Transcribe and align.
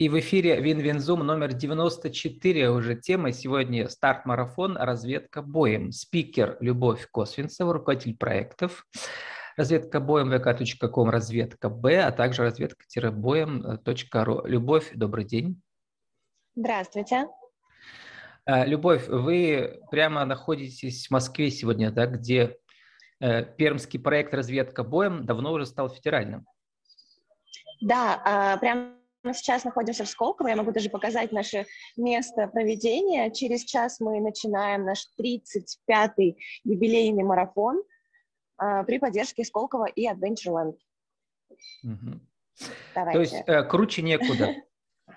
И 0.00 0.08
в 0.08 0.18
эфире 0.18 0.60
WinWinZoom 0.62 1.20
номер 1.20 1.52
94 1.52 2.70
уже 2.70 2.96
тема. 2.96 3.32
Сегодня 3.32 3.86
старт-марафон 3.86 4.78
«Разведка 4.78 5.42
боем». 5.42 5.92
Спикер 5.92 6.56
Любовь 6.60 7.06
Косвинцева, 7.12 7.74
руководитель 7.74 8.16
проектов. 8.16 8.86
Разведка 9.58 10.00
боем 10.00 10.32
vk.com, 10.32 11.10
разведка 11.10 11.68
Б, 11.68 12.00
а 12.00 12.12
также 12.12 12.44
разведка-боем.ру. 12.44 14.46
Любовь, 14.46 14.90
добрый 14.94 15.26
день. 15.26 15.60
Здравствуйте. 16.56 17.28
А, 18.46 18.64
Любовь, 18.64 19.06
вы 19.06 19.82
прямо 19.90 20.24
находитесь 20.24 21.08
в 21.08 21.10
Москве 21.10 21.50
сегодня, 21.50 21.90
да, 21.90 22.06
где 22.06 22.56
э, 23.20 23.44
пермский 23.44 24.00
проект 24.00 24.32
«Разведка 24.32 24.82
боем» 24.82 25.26
давно 25.26 25.52
уже 25.52 25.66
стал 25.66 25.90
федеральным. 25.90 26.46
Да, 27.82 28.18
а, 28.24 28.56
прямо 28.56 28.94
мы 29.22 29.34
сейчас 29.34 29.64
находимся 29.64 30.04
в 30.04 30.08
Сколково, 30.08 30.48
я 30.48 30.56
могу 30.56 30.72
даже 30.72 30.88
показать 30.88 31.32
наше 31.32 31.66
место 31.96 32.46
проведения. 32.48 33.30
Через 33.30 33.64
час 33.64 34.00
мы 34.00 34.20
начинаем 34.20 34.84
наш 34.84 35.06
35-й 35.20 36.38
юбилейный 36.64 37.22
марафон 37.22 37.82
э, 38.62 38.84
при 38.84 38.98
поддержке 38.98 39.44
Сколково 39.44 39.86
и 39.86 40.08
Adventureland. 40.08 40.78
Угу. 41.82 42.20
Давайте. 42.94 43.12
То 43.12 43.20
есть 43.20 43.48
э, 43.48 43.62
круче 43.64 44.02
некуда. 44.02 44.54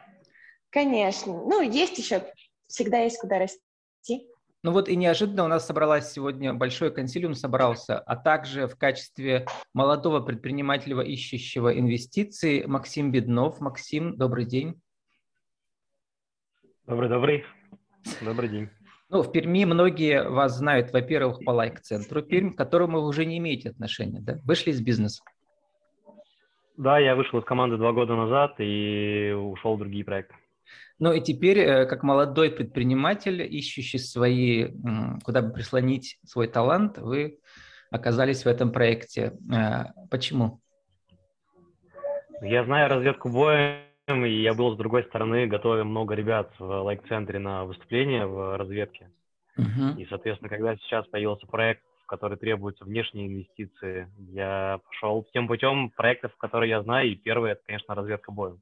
Конечно. 0.69 1.33
Ну, 1.33 1.61
есть 1.61 1.97
еще, 1.97 2.29
всегда 2.67 2.99
есть 2.99 3.19
куда 3.19 3.39
расти. 3.39 4.27
Ну 4.65 4.71
вот 4.71 4.87
и 4.87 4.95
неожиданно 4.95 5.43
у 5.43 5.49
нас 5.49 5.67
собралась 5.67 6.13
сегодня, 6.13 6.53
большой 6.53 6.89
консилиум 6.89 7.33
собрался, 7.33 7.99
а 7.99 8.15
также 8.15 8.67
в 8.67 8.77
качестве 8.77 9.45
молодого 9.73 10.21
предпринимателя, 10.21 11.01
ищущего 11.01 11.77
инвестиции, 11.77 12.63
Максим 12.65 13.11
Беднов. 13.11 13.59
Максим, 13.59 14.15
добрый 14.15 14.45
день. 14.45 14.81
Добрый-добрый. 16.87 17.43
Добрый 18.21 18.47
день. 18.47 18.69
Ну, 19.09 19.21
в 19.21 19.33
Перми 19.33 19.65
многие 19.65 20.29
вас 20.29 20.57
знают, 20.57 20.93
во-первых, 20.93 21.43
по 21.43 21.51
лайк-центру 21.51 22.23
Пермь, 22.23 22.53
к 22.53 22.57
которому 22.57 23.01
вы 23.01 23.07
уже 23.09 23.25
не 23.25 23.39
имеете 23.39 23.69
отношения, 23.69 24.21
да? 24.21 24.39
Вышли 24.45 24.71
из 24.71 24.79
бизнеса. 24.79 25.23
Да, 26.77 26.99
я 26.99 27.15
вышел 27.15 27.39
из 27.39 27.43
команды 27.43 27.75
два 27.75 27.91
года 27.91 28.15
назад 28.15 28.55
и 28.59 29.33
ушел 29.37 29.75
в 29.75 29.79
другие 29.79 30.05
проекты. 30.05 30.35
Ну 30.99 31.11
и 31.11 31.21
теперь, 31.21 31.59
э, 31.59 31.85
как 31.85 32.03
молодой 32.03 32.51
предприниматель, 32.51 33.41
ищущий 33.41 33.97
свои, 33.99 34.69
куда 35.23 35.41
бы 35.41 35.51
прислонить 35.51 36.17
свой 36.23 36.47
талант, 36.47 36.97
вы 36.97 37.39
оказались 37.91 38.43
в 38.43 38.47
этом 38.47 38.71
проекте. 38.71 39.33
Э, 39.53 39.85
почему? 40.09 40.59
Я 42.41 42.65
знаю 42.65 42.89
разведку 42.89 43.29
боем, 43.29 44.25
и 44.25 44.41
я 44.41 44.53
был 44.53 44.73
с 44.73 44.77
другой 44.77 45.03
стороны, 45.05 45.47
готовил 45.47 45.85
много 45.85 46.13
ребят 46.13 46.51
в 46.59 46.65
лайк-центре 46.65 47.39
на 47.39 47.63
выступление 47.65 48.25
в 48.25 48.57
разведке. 48.57 49.09
Uh-huh. 49.57 49.95
И, 49.97 50.05
соответственно, 50.07 50.49
когда 50.49 50.75
сейчас 50.77 51.05
появился 51.07 51.45
проект, 51.47 51.83
в 52.03 52.07
который 52.07 52.37
требуются 52.37 52.83
внешние 52.83 53.27
инвестиции, 53.27 54.09
я 54.31 54.79
пошел 54.85 55.25
тем 55.31 55.47
путем 55.47 55.89
проектов, 55.91 56.35
которые 56.37 56.69
я 56.71 56.81
знаю, 56.81 57.11
и 57.11 57.15
первый– 57.15 57.51
это, 57.53 57.61
конечно, 57.65 57.95
разведка 57.95 58.31
боем. 58.31 58.59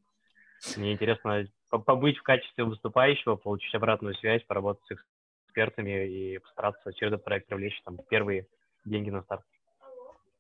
Мне 0.78 0.94
интересно 0.94 1.46
побыть 1.70 2.18
в 2.18 2.24
качестве 2.24 2.64
выступающего, 2.64 3.36
получить 3.36 3.74
обратную 3.74 4.16
связь, 4.16 4.44
поработать 4.44 4.84
с 4.88 4.92
экспертами 5.48 6.08
и 6.08 6.38
постараться 6.38 6.94
через 6.94 7.14
этот 7.14 7.26
проект 7.26 7.48
привлечь 7.48 7.82
там 7.84 7.98
первые 8.10 8.48
деньги 8.86 9.10
на 9.10 9.22
старт. 9.24 9.44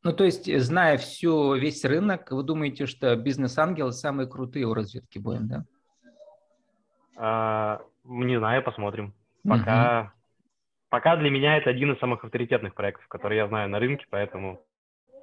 Ну, 0.03 0.13
то 0.13 0.23
есть, 0.23 0.51
зная 0.59 0.97
всю, 0.97 1.53
весь 1.53 1.85
рынок, 1.85 2.31
вы 2.31 2.43
думаете, 2.43 2.87
что 2.87 3.15
бизнес-ангелы 3.15 3.91
самые 3.91 4.27
крутые 4.27 4.65
у 4.65 4.73
разведки 4.73 5.19
боем, 5.19 5.47
да? 5.47 5.65
А, 7.17 7.81
не 8.03 8.37
знаю, 8.37 8.63
посмотрим. 8.63 9.13
Пока, 9.47 10.01
угу. 10.01 10.11
пока 10.89 11.15
для 11.17 11.29
меня 11.29 11.57
это 11.57 11.69
один 11.69 11.93
из 11.93 11.99
самых 11.99 12.23
авторитетных 12.23 12.73
проектов, 12.73 13.07
которые 13.07 13.37
я 13.39 13.47
знаю 13.47 13.69
на 13.69 13.79
рынке, 13.79 14.05
поэтому 14.09 14.65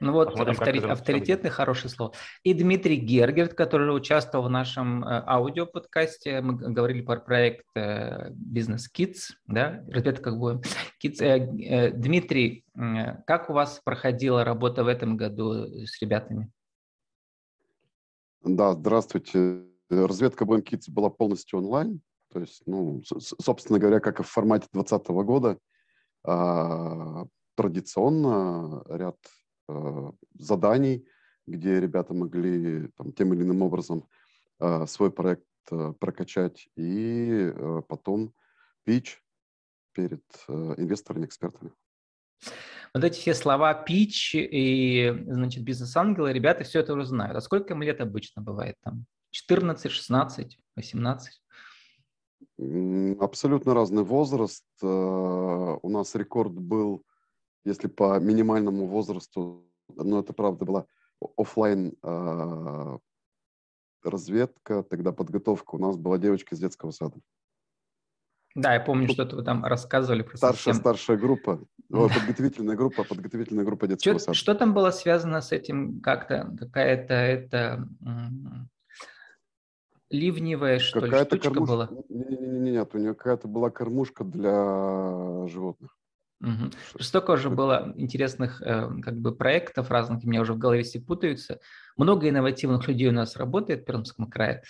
ну 0.01 0.13
вот 0.13 0.29
Посмотрим, 0.29 0.53
автори... 0.53 0.79
авторитетный 0.79 1.51
хорошее 1.51 1.91
слово. 1.91 2.13
И 2.43 2.55
Дмитрий 2.55 2.97
Гергерт, 2.97 3.55
который 3.55 3.95
участвовал 3.95 4.47
в 4.47 4.51
нашем 4.51 5.05
э, 5.05 5.23
аудиоподкасте, 5.27 6.41
мы 6.41 6.55
говорили 6.55 7.03
про 7.03 7.21
проект 7.21 7.67
э, 7.75 8.31
Business 8.31 8.83
Kids, 8.95 9.33
да, 9.47 9.85
разведка 9.89 10.25
как 10.25 10.39
будем. 10.39 10.63
Kids. 11.03 11.21
Э, 11.21 11.91
Дмитрий, 11.91 12.65
как 13.27 13.51
у 13.51 13.53
вас 13.53 13.81
проходила 13.85 14.45
работа 14.45 14.85
в 14.85 14.89
этом 14.89 15.17
году 15.17 15.65
с 15.87 16.01
ребятами? 16.01 16.51
Да, 18.43 18.75
здравствуйте. 18.75 19.65
Разведка 19.91 20.45
Boeing 20.45 20.63
Kids 20.63 20.85
была 20.89 21.11
полностью 21.11 21.59
онлайн, 21.59 22.01
то 22.33 22.41
есть, 22.41 22.63
ну, 22.67 23.03
собственно 23.05 23.79
говоря, 23.79 24.01
как 24.01 24.21
и 24.21 24.23
в 24.23 24.29
формате 24.29 24.67
2020 24.73 25.09
года, 25.25 25.59
а, 26.25 27.25
традиционно 27.57 28.85
ряд 28.89 29.17
Э, 29.17 29.48
заданий, 30.35 31.07
где 31.47 31.81
ребята 31.81 32.15
могли 32.15 32.89
там, 32.97 33.13
тем 33.13 33.35
или 33.35 33.43
иным 33.43 33.63
образом 33.63 34.09
э, 34.61 34.87
свой 34.87 35.11
проект 35.11 35.45
э, 35.71 35.93
прокачать 35.99 36.69
и 36.77 37.53
потом 37.89 38.33
пич 38.85 39.23
перед 39.93 40.23
инвесторами, 40.49 41.27
экспертами. 41.27 41.73
Вот 42.95 43.05
эти 43.05 43.19
все 43.19 43.35
слова 43.35 43.75
пич 43.75 44.35
и, 44.35 45.13
значит, 45.27 45.65
бизнес-ангелы, 45.65 46.33
ребята 46.33 46.65
все 46.65 46.81
это 46.81 46.95
уже 46.95 47.05
знают. 47.05 47.37
А 47.37 47.41
сколько 47.41 47.75
им 47.75 47.83
лет 47.83 48.01
обычно 48.01 48.41
бывает 48.41 48.77
там? 48.83 49.05
14, 49.31 49.91
16, 49.91 50.59
18? 50.77 51.43
Абсолютно 53.21 53.75
разный 53.75 54.05
возраст. 54.05 54.65
У 54.81 55.89
нас 55.89 56.15
рекорд 56.15 56.53
был 56.53 57.05
если 57.65 57.89
по 57.89 58.19
минимальному 58.19 58.87
возрасту, 58.87 59.67
ну, 59.95 60.21
это 60.21 60.33
правда 60.33 60.65
была 60.65 60.87
офлайн 61.37 61.95
э, 62.03 62.99
разведка, 64.05 64.83
тогда 64.83 65.13
подготовка. 65.13 65.75
У 65.75 65.79
нас 65.79 65.97
была 65.97 66.19
девочка 66.19 66.55
из 66.55 66.61
детского 66.61 66.91
сада. 66.91 67.19
Да, 68.55 68.75
я 68.75 68.81
помню, 68.81 69.09
что-то 69.09 69.37
вы 69.37 69.45
там 69.45 69.65
рассказывали. 69.65 70.23
Про 70.23 70.37
старшая, 70.37 70.75
совсем... 70.75 70.75
старшая 70.75 71.17
группа, 71.17 71.61
подготовительная 71.89 72.77
группа, 72.77 73.05
подготовительная 73.05 73.65
группа 73.65 73.87
детского 73.87 74.19
что, 74.19 74.25
сада. 74.25 74.35
Что 74.37 74.55
там 74.55 74.75
было 74.75 74.91
связано 74.91 75.41
с 75.41 75.53
этим 75.53 76.01
как-то? 76.01 76.55
Какая-то 76.59 77.15
это 77.15 77.89
ливневая, 80.11 80.79
что 80.79 81.01
какая 81.01 81.21
ли, 81.21 81.27
штучка 81.27 81.51
кормуш... 81.51 81.69
была? 81.69 81.89
Нет, 82.09 82.41
нет, 82.41 82.95
у 82.95 82.99
нее 82.99 83.15
какая-то 83.15 83.47
была 83.47 83.71
кормушка 83.71 84.25
для 84.25 85.47
животных. 85.49 85.97
Угу. 86.41 87.01
Столько 87.01 87.33
уже 87.33 87.51
было 87.51 87.93
интересных 87.97 88.63
э, 88.63 88.89
как 89.03 89.19
бы 89.19 89.35
проектов 89.35 89.91
разных, 89.91 90.23
у 90.23 90.29
меня 90.29 90.41
уже 90.41 90.53
в 90.53 90.59
голове 90.59 90.85
все 90.85 91.01
путаются. 91.01 91.59
Много 91.97 92.29
инновативных 92.29 92.87
людей 92.87 93.09
у 93.09 93.13
нас 93.13 93.37
работает 93.37 93.83
в 93.83 93.85
Пермском 93.85 94.31
крае, 94.31 94.63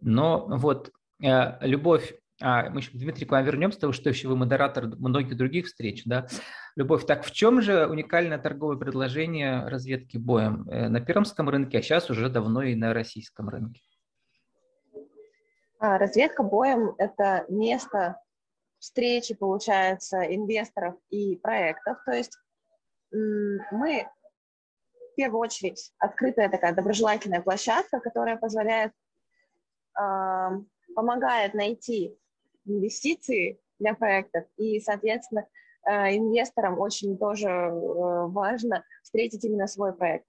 но 0.00 0.46
вот 0.46 0.92
э, 1.22 1.66
любовь, 1.66 2.14
а, 2.40 2.70
мы 2.70 2.80
еще, 2.80 2.90
Дмитрий, 2.92 3.26
к 3.26 3.32
вам 3.32 3.44
вернемся, 3.44 3.78
потому 3.78 3.92
что 3.92 4.08
еще 4.08 4.28
вы 4.28 4.36
модератор 4.36 4.86
многих 4.86 5.36
других 5.36 5.66
встреч, 5.66 6.02
да. 6.04 6.28
Любовь, 6.76 7.06
так 7.06 7.24
в 7.24 7.32
чем 7.32 7.60
же 7.60 7.86
уникальное 7.86 8.38
торговое 8.38 8.76
предложение 8.76 9.66
разведки 9.66 10.18
боем? 10.18 10.68
Э, 10.68 10.88
на 10.88 11.00
пермском 11.00 11.48
рынке, 11.48 11.78
а 11.78 11.82
сейчас 11.82 12.08
уже 12.08 12.28
давно 12.28 12.62
и 12.62 12.76
на 12.76 12.94
российском 12.94 13.48
рынке. 13.48 13.80
А, 15.78 15.98
разведка 15.98 16.42
боем– 16.42 16.94
это 16.98 17.46
место, 17.48 18.20
встречи, 18.78 19.34
получается, 19.34 20.22
инвесторов 20.22 20.94
и 21.10 21.36
проектов. 21.36 21.98
То 22.04 22.12
есть 22.12 22.38
мы 23.10 24.08
в 25.12 25.14
первую 25.16 25.40
очередь 25.40 25.92
открытая 25.98 26.50
такая 26.50 26.74
доброжелательная 26.74 27.40
площадка, 27.40 28.00
которая 28.00 28.36
позволяет, 28.36 28.92
э, 29.98 30.48
помогает 30.94 31.54
найти 31.54 32.16
инвестиции 32.66 33.58
для 33.78 33.94
проектов 33.94 34.44
и, 34.56 34.80
соответственно, 34.80 35.46
э, 35.86 36.16
инвесторам 36.16 36.78
очень 36.78 37.16
тоже 37.16 37.48
э, 37.48 37.70
важно 38.26 38.84
встретить 39.02 39.44
именно 39.44 39.66
свой 39.66 39.94
проект. 39.94 40.26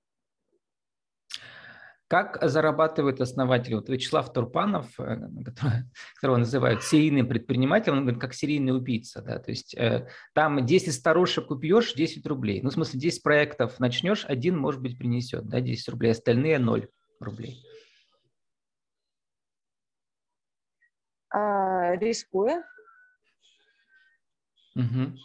Как 2.07 2.37
зарабатывают 2.41 3.19
основатели? 3.19 3.75
Вот 3.75 3.89
Вячеслав 3.89 4.31
Турпанов, 4.31 4.97
э, 4.97 5.17
которого 6.15 6.37
называют 6.37 6.83
серийным 6.83 7.27
предпринимателем, 7.27 7.97
он 7.97 8.03
говорит, 8.03 8.21
как 8.21 8.33
серийный 8.33 8.75
убийца. 8.75 9.21
Да? 9.21 9.39
То 9.39 9.51
есть 9.51 9.75
э, 9.75 10.07
там 10.33 10.65
10 10.65 10.93
старушек 10.93 11.47
купешь, 11.47 11.93
10 11.93 12.25
рублей. 12.25 12.61
Ну, 12.61 12.69
в 12.69 12.73
смысле, 12.73 12.99
10 12.99 13.23
проектов 13.23 13.79
начнешь, 13.79 14.25
один, 14.25 14.57
может 14.57 14.81
быть, 14.81 14.97
принесет 14.97 15.47
да, 15.47 15.59
10 15.59 15.89
рублей, 15.89 16.11
остальные 16.11 16.59
0 16.59 16.87
рублей. 17.19 17.61
А, 21.29 21.95
рискуя. 21.97 22.63
Угу. 24.75 25.17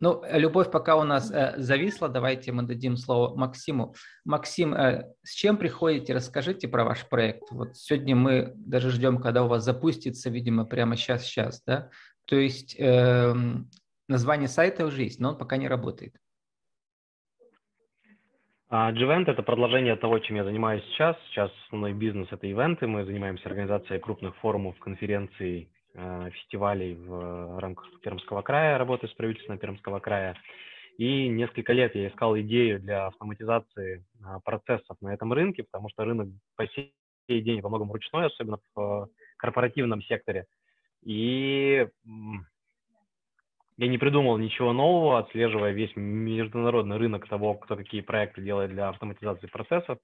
Ну, 0.00 0.22
Любовь 0.28 0.70
пока 0.70 0.96
у 0.96 1.04
нас 1.04 1.30
э, 1.30 1.54
зависла, 1.56 2.08
давайте 2.08 2.52
мы 2.52 2.64
дадим 2.64 2.96
слово 2.96 3.36
Максиму. 3.36 3.94
Максим, 4.24 4.74
э, 4.74 5.12
с 5.22 5.34
чем 5.34 5.56
приходите? 5.56 6.12
Расскажите 6.12 6.68
про 6.68 6.84
ваш 6.84 7.08
проект. 7.08 7.50
Вот 7.50 7.76
сегодня 7.76 8.16
мы 8.16 8.52
даже 8.56 8.90
ждем, 8.90 9.18
когда 9.18 9.44
у 9.44 9.48
вас 9.48 9.64
запустится, 9.64 10.30
видимо, 10.30 10.64
прямо 10.64 10.96
сейчас-сейчас, 10.96 11.62
да? 11.64 11.90
То 12.26 12.36
есть 12.36 12.74
э, 12.78 13.34
название 14.08 14.48
сайта 14.48 14.84
уже 14.84 15.02
есть, 15.02 15.20
но 15.20 15.30
он 15.30 15.38
пока 15.38 15.56
не 15.56 15.68
работает. 15.68 16.14
G-Event– 18.70 19.24
это 19.30 19.42
продолжение 19.42 19.94
того, 19.94 20.18
чем 20.18 20.36
я 20.36 20.44
занимаюсь 20.44 20.82
сейчас. 20.86 21.16
Сейчас 21.28 21.52
основной 21.66 21.92
бизнес– 21.92 22.26
это 22.32 22.46
ивенты. 22.48 22.88
Мы 22.88 23.04
занимаемся 23.04 23.48
организацией 23.48 24.00
крупных 24.00 24.34
форумов, 24.36 24.76
конференций, 24.80 25.68
э, 25.70 25.73
фестивалей 25.94 26.94
в 26.94 27.58
рамках 27.60 28.00
Пермского 28.00 28.42
края, 28.42 28.78
работаю 28.78 29.10
с 29.10 29.14
правительством 29.14 29.58
Пермского 29.58 30.00
края. 30.00 30.36
И 30.98 31.28
несколько 31.28 31.72
лет 31.72 31.94
я 31.94 32.08
искал 32.08 32.38
идею 32.38 32.80
для 32.80 33.06
автоматизации 33.06 34.04
а, 34.24 34.38
процессов 34.40 34.96
на 35.00 35.12
этом 35.12 35.32
рынке, 35.32 35.64
потому 35.64 35.88
что 35.88 36.04
рынок 36.04 36.28
по 36.56 36.66
сей 36.68 36.92
день 37.28 37.60
во 37.60 37.68
многом 37.68 37.90
ручной, 37.90 38.26
особенно 38.26 38.58
в 38.74 39.08
корпоративном 39.36 40.02
секторе. 40.02 40.46
И 41.02 41.88
я 43.76 43.88
не 43.88 43.98
придумал 43.98 44.38
ничего 44.38 44.72
нового, 44.72 45.18
отслеживая 45.18 45.72
весь 45.72 45.90
международный 45.96 46.96
рынок 46.96 47.28
того, 47.28 47.54
кто 47.54 47.76
какие 47.76 48.00
проекты 48.00 48.40
делает 48.40 48.70
для 48.70 48.88
автоматизации 48.88 49.48
процессов. 49.48 49.98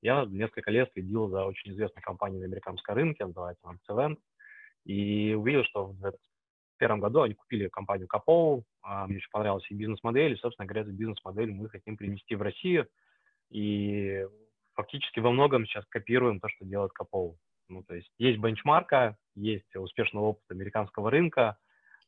Я 0.00 0.24
несколько 0.26 0.70
лет 0.70 0.90
следил 0.92 1.28
за 1.28 1.44
очень 1.44 1.72
известной 1.72 2.02
компанией 2.02 2.40
на 2.40 2.46
американском 2.46 2.94
рынке, 2.94 3.26
называется 3.26 3.66
она 3.66 3.78
и 4.86 5.34
увидел, 5.34 5.64
что 5.64 5.86
в 5.86 6.00
2001 6.00 7.00
году 7.00 7.22
они 7.22 7.34
купили 7.34 7.68
компанию 7.68 8.06
Капоу, 8.06 8.64
а, 8.82 9.06
мне 9.06 9.16
очень 9.16 9.30
понравилась 9.30 9.68
их 9.68 9.76
бизнес-модель, 9.76 10.32
и, 10.32 10.36
собственно 10.36 10.66
говоря, 10.66 10.82
эту 10.82 10.92
бизнес-модель 10.92 11.52
мы 11.52 11.68
хотим 11.68 11.96
принести 11.96 12.36
в 12.36 12.42
Россию, 12.42 12.88
и 13.50 14.26
фактически 14.74 15.18
во 15.18 15.32
многом 15.32 15.66
сейчас 15.66 15.84
копируем 15.88 16.38
то, 16.38 16.48
что 16.48 16.64
делает 16.64 16.92
Капоу. 16.92 17.36
Ну, 17.68 17.82
то 17.82 17.94
есть 17.94 18.10
есть 18.18 18.38
бенчмарка, 18.38 19.16
есть 19.34 19.74
успешный 19.74 20.20
опыт 20.20 20.44
американского 20.50 21.10
рынка, 21.10 21.58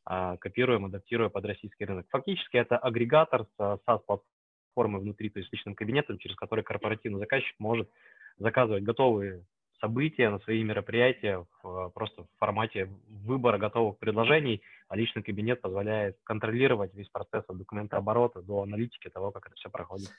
а, 0.05 0.37
копируем, 0.37 0.85
адаптируя 0.85 1.27
под 1.27 1.45
российский 1.45 1.83
рынок. 1.83 2.07
Фактически 2.09 2.55
это 2.55 2.77
агрегатор 2.77 3.45
с 3.57 3.79
SaaS-платформой 3.85 5.01
внутри, 5.01 5.29
то 5.29 5.39
есть 5.39 5.51
личным 5.51 5.75
кабинетом, 5.75 6.17
через 6.17 6.37
который 6.37 6.63
корпоративный 6.63 7.19
заказчик 7.19 7.55
может 7.59 7.89
заказывать 8.37 8.83
готовые 8.83 9.43
события 9.79 10.29
на 10.29 10.39
свои 10.39 10.63
мероприятия 10.63 11.45
в, 11.63 11.89
просто 11.89 12.23
в 12.23 12.27
формате 12.37 12.89
выбора 13.07 13.57
готовых 13.57 13.97
предложений, 13.97 14.61
а 14.87 14.95
личный 14.95 15.23
кабинет 15.23 15.61
позволяет 15.61 16.17
контролировать 16.23 16.93
весь 16.93 17.09
процесс 17.09 17.43
от 17.47 17.57
документооборота 17.57 18.41
до 18.41 18.61
аналитики 18.63 19.09
того, 19.09 19.31
как 19.31 19.47
это 19.47 19.55
все 19.55 19.69
проходит. 19.69 20.09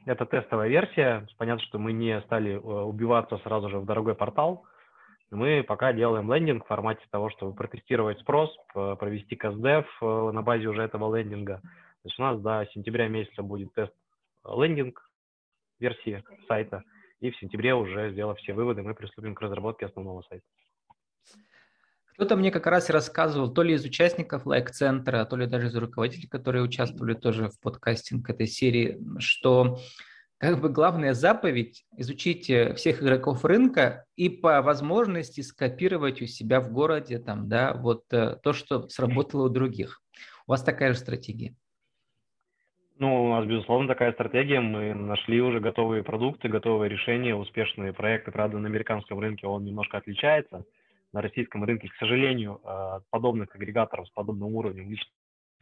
это 0.07 0.25
тестовая 0.25 0.69
версия. 0.69 1.27
Понятно, 1.37 1.63
что 1.65 1.79
мы 1.79 1.93
не 1.93 2.21
стали 2.23 2.53
э, 2.53 2.59
убиваться 2.59 3.37
сразу 3.39 3.69
же 3.69 3.79
в 3.79 3.85
дорогой 3.85 4.15
портал. 4.15 4.65
Мы 5.31 5.65
пока 5.65 5.93
делаем 5.93 6.33
лендинг 6.33 6.65
в 6.65 6.69
формате 6.69 7.05
того, 7.11 7.31
чтобы 7.31 7.55
протестировать 7.55 8.21
спрос, 8.21 8.57
провести 8.73 9.35
каздев 9.35 9.87
э, 10.01 10.31
на 10.33 10.43
базе 10.43 10.69
уже 10.69 10.83
этого 10.83 11.15
лендинга. 11.17 11.61
То 11.61 12.09
есть 12.09 12.19
у 12.19 12.23
нас 12.23 12.41
до 12.41 12.67
сентября 12.73 13.09
месяца 13.09 13.43
будет 13.43 13.75
тест 13.75 13.93
э, 14.45 14.49
лендинг 14.57 15.11
версии 15.81 16.23
сайта, 16.47 16.85
и 17.21 17.31
в 17.31 17.37
сентябре 17.39 17.75
уже, 17.75 18.13
сделав 18.13 18.39
все 18.39 18.53
выводы, 18.53 18.83
мы 18.83 18.95
приступим 18.95 19.35
к 19.35 19.41
разработке 19.41 19.87
основного 19.87 20.23
сайта. 20.23 20.45
Кто-то 22.15 22.37
мне 22.37 22.51
как 22.51 22.67
раз 22.67 22.89
рассказывал, 22.89 23.53
то 23.53 23.63
ли 23.63 23.75
из 23.75 23.85
участников 23.85 24.47
лайк-центра, 24.47 25.25
то 25.27 25.37
ли 25.37 25.47
даже 25.47 25.67
из 25.67 25.77
руководителей, 25.77 26.29
которые 26.29 26.63
участвовали 26.63 27.15
тоже 27.15 27.51
в 27.51 27.61
подкастинг 27.61 28.31
этой 28.31 28.47
серии, 28.47 28.99
что 29.19 29.79
как 30.39 30.61
бы 30.61 30.69
главная 30.69 31.15
заповедь– 31.15 31.87
изучите 31.97 32.75
всех 32.75 33.03
игроков 33.03 33.45
рынка 33.45 34.05
и 34.17 34.29
по 34.29 34.63
возможности 34.63 35.41
скопировать 35.41 36.23
у 36.23 36.27
себя 36.27 36.61
в 36.61 36.71
городе 36.71 37.19
там, 37.19 37.49
да, 37.49 37.75
вот 37.75 38.05
э, 38.13 38.37
то, 38.43 38.53
что 38.53 38.89
сработало 38.89 39.47
у 39.47 39.49
других. 39.49 40.03
У 40.47 40.53
вас 40.53 40.63
такая 40.63 40.93
же 40.93 40.99
стратегия? 40.99 41.55
Ну, 42.99 43.27
у 43.27 43.29
нас, 43.31 43.47
безусловно, 43.47 43.89
такая 43.89 44.13
стратегия. 44.13 44.61
Мы 44.61 44.95
нашли 44.95 45.41
уже 45.41 45.61
готовые 45.61 46.03
продукты, 46.03 46.49
готовые 46.49 46.89
решения, 46.89 47.35
успешные 47.35 47.93
проекты. 47.93 48.31
Правда, 48.31 48.59
на 48.59 48.69
американском 48.69 49.19
рынке 49.19 49.47
он 49.47 49.65
немножко 49.65 49.99
отличается– 49.99 50.65
на 51.17 51.23
российском 51.23 51.65
рынке, 51.65 51.89
к 51.89 51.95
сожалению, 51.95 52.61
а, 52.63 53.01
подобных 53.09 53.55
агрегаторов 53.55 54.07
с 54.07 54.11
подобным 54.11 54.55
уровнем 54.55 54.91
личных 54.91 55.09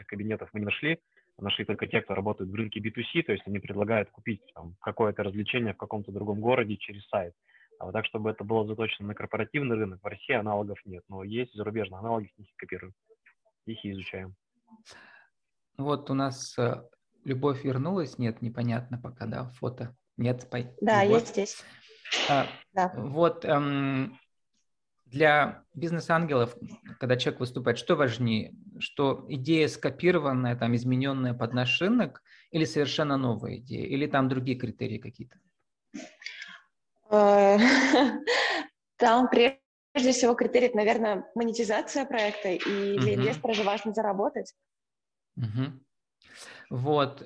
кабинетов 0.07 0.49
мы 0.53 0.61
не 0.61 0.67
нашли. 0.67 0.99
Нашли 1.39 1.65
только 1.65 1.87
те, 1.87 2.01
кто 2.01 2.15
работает 2.15 2.51
в 2.51 2.55
рынке 2.55 2.81
B2C, 2.81 3.23
то 3.25 3.33
есть 3.33 3.47
они 3.47 3.59
предлагают 3.59 4.11
купить 4.11 4.43
там, 4.55 4.77
какое-то 4.81 5.23
развлечение 5.25 5.75
в 5.75 5.79
каком-то 5.79 6.13
другом 6.13 6.41
городе 6.41 6.77
через 6.77 7.07
сайт. 7.09 7.35
А 7.79 7.87
вот 7.87 7.93
так, 7.93 8.07
чтобы 8.07 8.31
это 8.31 8.45
было 8.45 8.67
заточено 8.67 9.09
на 9.09 9.15
корпоративный 9.15 9.77
рынок, 9.77 10.01
в 10.01 10.07
России 10.07 10.35
аналогов 10.35 10.79
нет. 10.85 11.03
Но 11.09 11.25
есть 11.25 11.53
зарубежные 11.55 11.99
аналоги, 11.99 12.31
их 12.37 12.47
копируем. 12.57 12.95
Их 13.67 13.85
и 13.85 13.93
изучаем. 13.93 14.35
Вот 15.77 16.09
у 16.09 16.15
нас 16.15 16.57
э, 16.57 16.85
Любовь 17.25 17.65
вернулась? 17.65 18.19
Нет, 18.19 18.43
непонятно 18.43 18.99
пока, 18.99 19.27
да, 19.27 19.51
фото. 19.55 19.97
Нет, 20.17 20.49
по... 20.51 20.59
Да, 20.81 21.03
Любовь. 21.03 21.21
есть 21.21 21.33
здесь. 21.33 21.65
А, 22.29 22.47
да. 22.75 22.93
Вот 22.95 23.45
эм, 23.45 24.19
для 25.15 25.63
бизнес-ангелов, 25.75 26.57
когда 26.99 27.17
человек 27.17 27.41
выступает, 27.41 27.79
что 27.79 27.95
важнее? 27.95 28.53
Что 28.81 29.25
идея 29.29 29.69
скопированная, 29.69 30.57
там, 30.57 30.75
измененная 30.75 31.35
под 31.35 31.55
наш 31.55 31.81
рынок, 31.81 32.23
или 32.51 32.65
совершенно 32.65 33.17
новая 33.17 33.57
идея, 33.57 33.87
или 33.87 34.07
там 34.07 34.29
другие 34.29 34.59
критерии 34.59 34.99
какие-то? 34.99 35.39
Э, 37.11 37.59
там 38.97 39.29
прежде 39.29 40.13
всего 40.13 40.35
критерий, 40.35 40.73
наверное, 40.75 41.25
монетизация 41.37 42.05
проекта, 42.05 42.49
и 42.49 42.99
для 42.99 43.15
инвестора 43.15 43.55
же 43.55 43.63
важно 43.63 43.95
заработать. 43.95 44.53
Вот. 46.71 47.23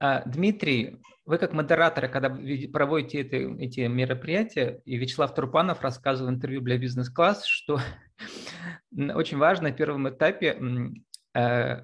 А, 0.00 0.22
Дмитрий, 0.24 1.00
вы 1.26 1.38
как 1.38 1.52
модераторы, 1.52 2.08
когда 2.08 2.30
проводите 2.72 3.22
это, 3.22 3.36
эти 3.36 3.80
мероприятия, 3.80 4.80
и 4.84 4.96
Вячеслав 4.96 5.34
Турпанов 5.34 5.82
рассказывал 5.82 6.30
в 6.30 6.34
интервью 6.34 6.60
для 6.60 6.78
бизнес-класс, 6.78 7.44
что 7.44 7.80
очень 8.96 9.38
важно 9.38 9.68
на 9.68 9.74
первом 9.74 10.08
этапе 10.08 10.56
э, 11.34 11.82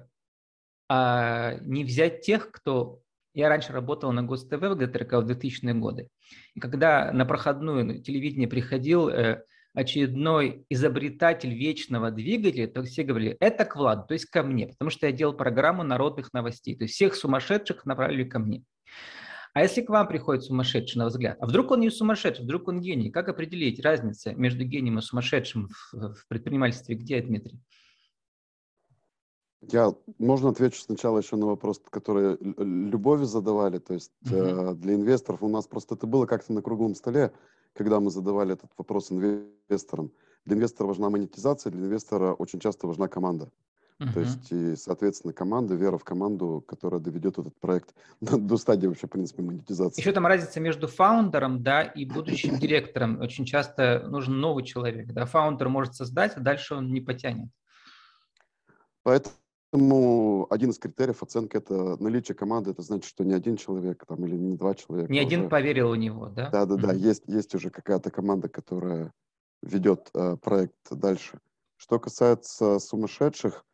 э, 0.89 1.59
не 1.61 1.83
взять 1.83 2.21
тех, 2.21 2.51
кто... 2.51 3.01
Я 3.33 3.49
раньше 3.49 3.73
работал 3.73 4.13
на 4.13 4.23
ГОСТВ 4.23 4.53
где-то 4.53 5.19
в 5.19 5.29
2000-е 5.29 5.73
годы. 5.73 6.07
И 6.53 6.61
когда 6.61 7.11
на 7.11 7.25
проходную 7.25 8.01
телевидение 8.01 8.47
приходил 8.47 9.09
э, 9.09 9.43
очередной 9.75 10.65
изобретатель 10.69 11.53
вечного 11.53 12.09
двигателя, 12.09 12.67
то 12.67 12.81
все 12.83 13.03
говорили, 13.03 13.37
это 13.39 13.65
к 13.65 13.75
Владу, 13.75 14.05
то 14.07 14.13
есть 14.13 14.25
ко 14.25 14.41
мне, 14.41 14.67
потому 14.67 14.89
что 14.89 15.05
я 15.05 15.11
делал 15.11 15.33
программу 15.33 15.83
народных 15.83 16.33
новостей, 16.33 16.75
то 16.75 16.85
есть 16.85 16.95
всех 16.95 17.15
сумасшедших 17.15 17.85
направили 17.85 18.23
ко 18.23 18.39
мне. 18.39 18.63
А 19.53 19.61
если 19.61 19.81
к 19.81 19.89
вам 19.89 20.07
приходит 20.07 20.43
сумасшедший 20.43 20.99
на 20.99 21.05
взгляд, 21.05 21.37
а 21.39 21.45
вдруг 21.45 21.71
он 21.71 21.79
не 21.79 21.89
сумасшедший, 21.89 22.43
вдруг 22.43 22.67
он 22.67 22.81
гений, 22.81 23.09
как 23.09 23.29
определить 23.29 23.79
разницу 23.79 24.35
между 24.35 24.65
гением 24.65 24.99
и 24.99 25.01
сумасшедшим 25.01 25.69
в, 25.93 26.27
предпринимательстве? 26.27 26.95
Где, 26.95 27.21
Дмитрий? 27.21 27.61
Я, 29.61 29.93
можно 30.19 30.49
отвечу 30.49 30.81
сначала 30.81 31.19
еще 31.19 31.37
на 31.37 31.45
вопрос, 31.45 31.81
который 31.89 32.37
Любови 32.41 33.23
задавали. 33.23 33.79
То 33.79 33.93
есть 33.93 34.11
uh-huh. 34.25 34.73
э, 34.73 34.75
для 34.75 34.95
инвесторов 34.95 35.41
у 35.41 35.47
нас 35.47 35.67
просто 35.67 35.95
это 35.95 36.05
было 36.05 36.25
как-то 36.25 36.51
на 36.51 36.61
круглом 36.61 36.93
столе 36.93 37.31
когда 37.75 37.99
мы 37.99 38.09
задавали 38.09 38.53
этот 38.53 38.71
вопрос 38.77 39.11
инвесторам. 39.11 40.11
Для 40.45 40.55
инвестора 40.55 40.87
важна 40.87 41.09
монетизация, 41.09 41.71
для 41.71 41.85
инвестора 41.85 42.33
очень 42.33 42.59
часто 42.59 42.87
важна 42.87 43.07
команда. 43.07 43.51
Uh-huh. 43.97 44.13
То 44.13 44.19
есть, 44.19 44.51
и, 44.51 44.75
соответственно, 44.75 45.33
команда, 45.33 45.75
вера 45.75 45.97
в 45.97 46.03
команду, 46.03 46.63
которая 46.67 46.99
доведет 46.99 47.37
этот 47.37 47.57
проект 47.59 47.95
до, 48.21 48.37
до 48.37 48.57
стадии 48.57 48.87
вообще, 48.87 49.07
в 49.07 49.09
принципе, 49.09 49.41
монетизации. 49.41 50.01
Еще 50.01 50.11
там 50.11 50.27
разница 50.27 50.59
между 50.59 50.87
фаундером, 50.87 51.63
да, 51.63 51.81
и 51.83 52.05
будущим 52.05 52.57
директором. 52.59 53.19
Очень 53.21 53.45
часто 53.45 54.05
нужен 54.09 54.39
новый 54.39 54.63
человек, 54.63 55.07
да. 55.13 55.25
Фаундер 55.25 55.69
может 55.69 55.95
создать, 55.95 56.35
а 56.35 56.41
дальше 56.41 56.75
он 56.75 56.91
не 56.91 57.01
потянет. 57.01 57.49
Поэтому 59.03 59.35
Поэтому 59.71 60.47
один 60.49 60.69
из 60.69 60.79
критериев 60.79 61.21
оценки– 61.21 61.57
это 61.57 62.01
наличие 62.01 62.35
команды. 62.35 62.71
Это 62.71 62.81
значит, 62.81 63.05
что 63.05 63.23
не 63.23 63.33
один 63.33 63.57
человек 63.57 64.05
там, 64.07 64.25
или 64.25 64.35
не 64.35 64.55
два 64.55 64.73
человека. 64.73 65.11
Не 65.11 65.19
один 65.19 65.49
поверил 65.49 65.89
у 65.89 65.95
него, 65.95 66.27
да? 66.27 66.49
Да-да-да, 66.49 66.93
mm-hmm. 66.93 66.97
есть, 66.97 67.23
есть 67.27 67.53
уже 67.55 67.69
какая-то 67.69 68.11
команда, 68.11 68.47
которая 68.47 69.11
ведет 69.61 70.09
э, 70.13 70.37
проект 70.37 70.75
дальше. 70.91 71.39
Что 71.77 71.99
касается 71.99 72.79
сумасшедших, 72.79 73.65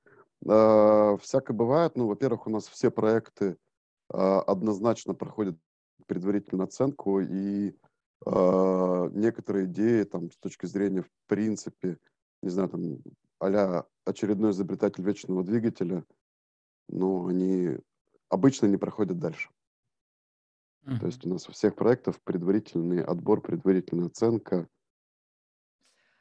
э, 0.47 1.17
всякое 1.21 1.53
бывает. 1.53 1.95
Ну, 1.95 2.07
во-первых, 2.07 2.47
у 2.47 2.49
нас 2.49 2.67
все 2.67 2.89
проекты 2.89 3.57
э, 4.11 4.17
однозначно 4.47 5.13
проходят 5.13 5.57
предварительную 6.07 6.65
оценку, 6.65 7.19
и 7.19 7.75
э, 8.25 9.09
некоторые 9.13 9.65
идеи 9.65 10.03
там 10.03 10.31
с 10.31 10.37
точки 10.37 10.65
зрения 10.65 11.03
в 11.03 11.09
принципе, 11.27 11.97
не 12.41 12.49
знаю, 12.49 12.69
там 12.69 12.97
а 13.41 13.85
очередной 14.05 14.51
изобретатель 14.51 15.03
вечного 15.03 15.43
двигателя, 15.43 16.05
ну, 16.87 17.27
они 17.27 17.77
обычно 18.29 18.67
не 18.67 18.77
проходят 18.77 19.19
дальше. 19.19 19.49
Mm-hmm. 20.85 20.99
То 20.99 21.05
есть 21.07 21.25
у 21.25 21.29
нас 21.29 21.49
у 21.49 21.51
всех 21.51 21.75
проектов 21.75 22.21
предварительный 22.23 23.03
отбор, 23.03 23.41
предварительная 23.41 24.07
оценка. 24.07 24.67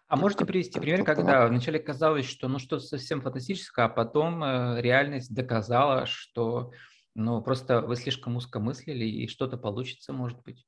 А 0.09 0.17
можете 0.17 0.45
привести 0.45 0.81
пример, 0.81 1.05
когда 1.05 1.47
вначале 1.47 1.79
казалось, 1.79 2.27
что 2.27 2.49
ну 2.49 2.59
что-то 2.59 2.85
совсем 2.85 3.21
фантастическое, 3.21 3.85
а 3.85 3.89
потом 3.89 4.43
э, 4.43 4.81
реальность 4.81 5.33
доказала, 5.33 6.05
что 6.05 6.73
ну 7.15 7.41
просто 7.43 7.81
вы 7.81 7.97
слишком 7.97 8.37
узко 8.37 8.59
мыслили 8.59 9.05
и 9.05 9.29
что-то 9.29 9.57
получится, 9.57 10.13
может 10.13 10.43
быть? 10.43 10.67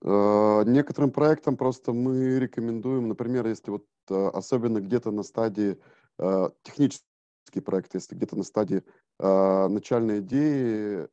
Э, 0.00 0.62
некоторым 0.66 1.10
проектам 1.10 1.56
просто 1.56 1.92
мы 1.92 2.38
рекомендуем, 2.38 3.08
например, 3.08 3.46
если 3.46 3.70
вот 3.70 3.84
э, 4.10 4.28
особенно 4.28 4.80
где-то 4.80 5.10
на 5.10 5.22
стадии 5.22 5.78
э, 6.18 6.50
технический 6.62 7.60
проект, 7.64 7.94
если 7.94 8.14
где-то 8.14 8.36
на 8.36 8.44
стадии 8.44 8.82
начальной 9.18 10.18
идеи 10.18 11.06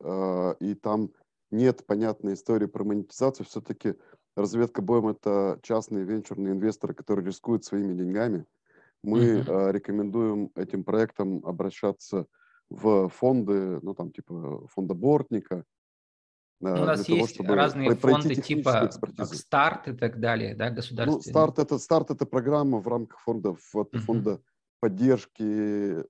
и 0.63 0.73
там 0.73 1.11
нет 1.51 1.85
понятной 1.85 2.33
истории 2.33 2.65
про 2.65 2.83
монетизацию, 2.83 3.45
все-таки 3.45 3.95
разведка 4.35 4.81
боем 4.81 5.09
это 5.09 5.59
частные 5.61 6.05
венчурные 6.05 6.53
инвесторы, 6.53 6.95
которые 6.95 7.25
рискуют 7.27 7.65
своими 7.65 7.93
деньгами. 7.93 8.45
Мы 9.03 9.19
mm-hmm. 9.19 9.71
рекомендуем 9.73 10.49
этим 10.55 10.83
проектам 10.83 11.45
обращаться 11.45 12.25
в 12.69 13.09
фонды, 13.09 13.79
ну 13.83 13.93
там 13.93 14.11
типа 14.11 14.67
фонда 14.69 14.95
Бортника, 14.95 15.65
у 16.61 16.85
нас 16.85 17.07
есть 17.07 17.37
того, 17.37 17.55
разные 17.55 17.95
фонды 17.95 18.35
типа 18.35 18.89
старт 19.23 19.87
и 19.87 19.93
так 19.93 20.19
далее, 20.19 20.55
да, 20.55 20.69
государственные. 20.69 21.23
Ну, 21.25 21.31
старт 21.31 21.59
это 21.59 21.77
старт 21.77 22.11
это 22.11 22.25
программа 22.25 22.79
в 22.79 22.87
рамках 22.87 23.19
фонда 23.21 23.55
вот, 23.73 23.93
uh-huh. 23.93 23.99
фонда 23.99 24.41
поддержки, 24.79 25.41
uh-huh. 25.41 26.05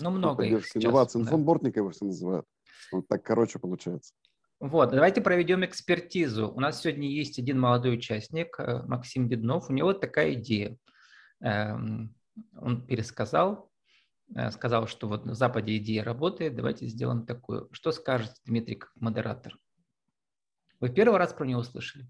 ну 0.00 0.10
много 0.10 0.42
поддержки 0.42 0.78
их 0.78 0.84
инноваций. 0.84 1.20
Ну, 1.20 1.24
да. 1.24 1.30
Фонд 1.30 1.44
Бортника 1.44 1.80
его 1.80 1.90
все 1.90 2.04
называют. 2.04 2.46
Вот 2.92 3.08
так 3.08 3.22
короче 3.22 3.58
получается. 3.58 4.12
Вот, 4.60 4.90
давайте 4.90 5.20
проведем 5.20 5.64
экспертизу. 5.64 6.48
У 6.54 6.60
нас 6.60 6.80
сегодня 6.80 7.08
есть 7.08 7.38
один 7.38 7.58
молодой 7.58 7.94
участник, 7.94 8.54
э, 8.60 8.82
Максим 8.86 9.28
Беднов. 9.28 9.68
У 9.68 9.72
него 9.72 9.92
такая 9.92 10.34
идея. 10.34 10.76
Эм, 11.40 12.14
он 12.56 12.86
пересказал, 12.86 13.72
э, 14.36 14.52
сказал, 14.52 14.86
что 14.86 15.08
вот 15.08 15.24
на 15.26 15.34
Западе 15.34 15.76
идея 15.78 16.04
работает, 16.04 16.54
давайте 16.54 16.86
сделаем 16.86 17.26
такую. 17.26 17.68
Что 17.72 17.90
скажет 17.90 18.34
Дмитрий 18.44 18.76
как 18.76 18.92
модератор? 18.94 19.58
Вы 20.82 20.90
первый 20.90 21.16
раз 21.16 21.32
про 21.32 21.46
него 21.46 21.62
слышали? 21.62 22.04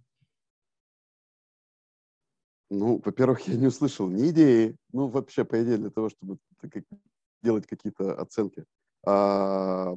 Ну, 2.70 3.02
во-первых, 3.04 3.42
я 3.42 3.56
не 3.56 3.66
услышал 3.66 4.08
ни 4.08 4.30
идеи, 4.30 4.78
ну, 4.92 5.08
вообще, 5.08 5.44
по 5.44 5.62
идее, 5.62 5.76
для 5.76 5.90
того, 5.90 6.08
чтобы 6.08 6.38
делать 7.42 7.66
какие-то 7.66 8.14
оценки. 8.18 8.64
А, 9.06 9.94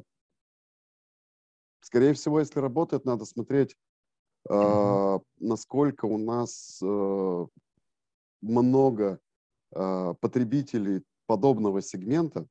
скорее 1.80 2.12
всего, 2.12 2.38
если 2.38 2.60
работает, 2.60 3.06
надо 3.06 3.24
смотреть, 3.24 3.74
а, 4.46 5.20
насколько 5.38 6.04
у 6.04 6.18
нас 6.18 6.78
а, 6.82 7.46
много 8.42 9.20
а, 9.74 10.12
потребителей 10.20 11.02
подобного 11.24 11.80
сегмента, 11.80 12.42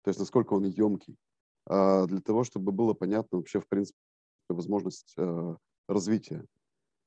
то 0.00 0.08
есть 0.08 0.18
насколько 0.18 0.54
он 0.54 0.64
емкий, 0.64 1.18
а, 1.66 2.06
для 2.06 2.22
того, 2.22 2.42
чтобы 2.42 2.72
было 2.72 2.94
понятно 2.94 3.36
вообще, 3.36 3.60
в 3.60 3.68
принципе, 3.68 3.98
возможность 4.48 5.12
а, 5.18 5.58
развития. 5.88 6.44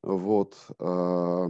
Вот. 0.04 0.56
А, 0.80 1.48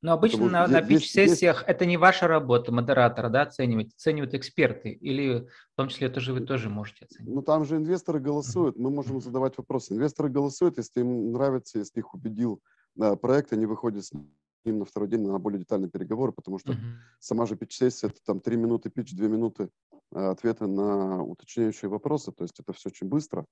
но 0.00 0.12
обычно 0.12 0.48
на, 0.48 0.66
на 0.68 0.80
пич-сессиях 0.80 1.64
это 1.66 1.84
не 1.84 1.96
ваша 1.96 2.28
работа, 2.28 2.70
модератора, 2.72 3.28
да, 3.28 3.42
оценивать, 3.42 3.94
оценивают 3.94 4.34
эксперты, 4.34 4.90
или 4.90 5.48
в 5.72 5.76
том 5.76 5.88
числе 5.88 6.08
тоже 6.08 6.32
вы 6.32 6.40
тоже 6.40 6.68
можете 6.68 7.06
оценивать? 7.06 7.34
Ну, 7.34 7.42
там 7.42 7.64
же 7.64 7.76
инвесторы 7.76 8.20
голосуют, 8.20 8.76
мы 8.76 8.90
можем 8.90 9.20
задавать 9.20 9.58
вопросы. 9.58 9.94
Инвесторы 9.94 10.28
голосуют, 10.28 10.78
если 10.78 11.00
им 11.00 11.32
нравится, 11.32 11.78
если 11.78 11.98
их 11.98 12.14
убедил 12.14 12.62
да, 12.94 13.16
проект, 13.16 13.52
они 13.52 13.66
выходят 13.66 14.04
с 14.04 14.12
ним 14.12 14.78
на 14.78 14.84
второй 14.84 15.08
день 15.08 15.22
на 15.22 15.38
более 15.38 15.60
детальные 15.60 15.90
переговоры, 15.90 16.32
потому 16.32 16.58
что 16.58 16.72
uh-huh. 16.72 16.76
сама 17.18 17.46
же 17.46 17.56
пич-сессия, 17.56 18.08
это 18.08 18.18
там 18.24 18.40
три 18.40 18.56
минуты 18.56 18.90
пич, 18.90 19.12
две 19.14 19.28
минуты 19.28 19.70
ответа 20.12 20.66
на 20.66 21.22
уточняющие 21.22 21.88
вопросы, 21.88 22.32
то 22.32 22.44
есть 22.44 22.60
это 22.60 22.72
все 22.72 22.90
очень 22.90 23.08
быстро. 23.08 23.46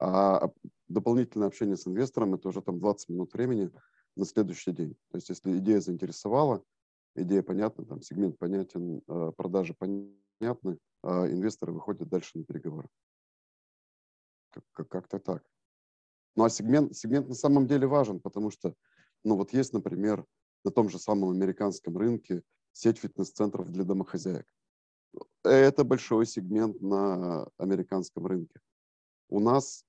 А 0.00 0.50
дополнительное 0.88 1.48
общение 1.48 1.76
с 1.76 1.86
инвестором– 1.86 2.34
это 2.34 2.48
уже 2.48 2.62
там 2.62 2.78
20 2.78 3.10
минут 3.10 3.34
времени 3.34 3.70
на 4.16 4.24
следующий 4.24 4.72
день. 4.72 4.94
То 5.10 5.18
есть 5.18 5.28
если 5.28 5.58
идея 5.58 5.80
заинтересовала, 5.80 6.64
идея 7.14 7.42
понятна, 7.42 7.84
там 7.84 8.00
сегмент 8.00 8.38
понятен, 8.38 9.02
а, 9.06 9.32
продажи 9.32 9.74
понятны, 9.74 10.78
а 11.02 11.26
инвесторы 11.28 11.72
выходят 11.72 12.08
дальше 12.08 12.38
на 12.38 12.44
переговоры. 12.44 12.88
Как-то 14.72 15.18
так. 15.18 15.44
Ну 16.34 16.44
а 16.44 16.50
сегмент, 16.50 16.96
сегмент 16.96 17.28
на 17.28 17.34
самом 17.34 17.66
деле 17.66 17.86
важен, 17.86 18.20
потому 18.20 18.50
что, 18.50 18.74
ну 19.22 19.36
вот 19.36 19.52
есть, 19.52 19.74
например, 19.74 20.24
на 20.64 20.70
том 20.70 20.88
же 20.88 20.98
самом 20.98 21.30
американском 21.30 21.96
рынке 21.96 22.42
сеть 22.72 22.98
фитнес-центров 22.98 23.70
для 23.70 23.84
домохозяек. 23.84 24.46
Это 25.42 25.84
большой 25.84 26.24
сегмент 26.24 26.80
на 26.80 27.48
американском 27.58 28.26
рынке. 28.26 28.60
У 29.28 29.40
нас 29.40 29.84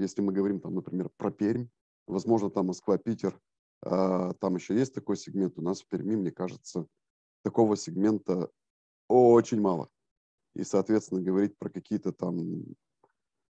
если 0.00 0.22
мы 0.22 0.32
говорим, 0.32 0.60
там, 0.60 0.74
например, 0.74 1.10
про 1.16 1.30
Пермь, 1.30 1.68
возможно, 2.06 2.50
там 2.50 2.66
Москва, 2.66 2.98
Питер, 2.98 3.38
а, 3.82 4.34
там 4.34 4.56
еще 4.56 4.74
есть 4.74 4.94
такой 4.94 5.16
сегмент. 5.16 5.58
У 5.58 5.62
нас 5.62 5.82
в 5.82 5.88
Перми, 5.88 6.16
мне 6.16 6.30
кажется, 6.30 6.86
такого 7.42 7.76
сегмента 7.76 8.50
очень 9.08 9.60
мало. 9.60 9.88
И, 10.54 10.64
соответственно, 10.64 11.22
говорить 11.22 11.56
про 11.58 11.70
какие-то 11.70 12.12
там 12.12 12.64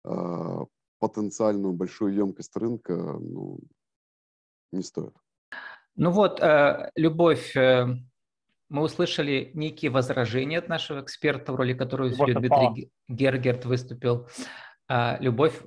а, 0.04 0.66
потенциальную 0.98 1.72
большую 1.72 2.14
емкость 2.14 2.56
рынка 2.56 2.94
ну, 2.94 3.58
не 4.72 4.82
стоит. 4.82 5.14
Ну 5.96 6.10
вот, 6.10 6.40
э, 6.40 6.90
Любовь, 6.94 7.54
э, 7.56 7.86
мы 8.68 8.82
услышали 8.82 9.50
некие 9.52 9.90
возражения 9.90 10.58
от 10.58 10.68
нашего 10.68 11.02
эксперта, 11.02 11.52
в 11.52 11.56
роли 11.56 11.74
которого 11.74 12.08
Дмитрий 12.08 12.90
Гергерт 13.08 13.66
выступил. 13.66 14.28
А, 14.88 15.18
Любовь 15.20 15.60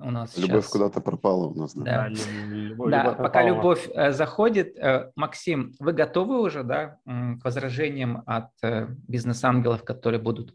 у 0.00 0.10
нас 0.10 0.36
Любовь 0.36 0.64
сейчас... 0.64 0.72
куда-то 0.72 1.00
пропала 1.00 1.46
у 1.46 1.54
нас. 1.54 1.74
Да, 1.74 1.82
да, 1.82 2.08
любовь, 2.08 2.90
да 2.90 3.02
любовь 3.04 3.16
пока 3.18 3.42
любовь 3.42 3.88
э, 3.92 4.12
заходит. 4.12 4.76
Э, 4.76 5.10
Максим, 5.16 5.74
вы 5.78 5.92
готовы 5.92 6.40
уже 6.40 6.62
да, 6.64 6.98
к 7.04 7.44
возражениям 7.44 8.22
от 8.26 8.50
э, 8.62 8.86
бизнес-ангелов, 9.08 9.84
которые 9.84 10.20
будут? 10.20 10.54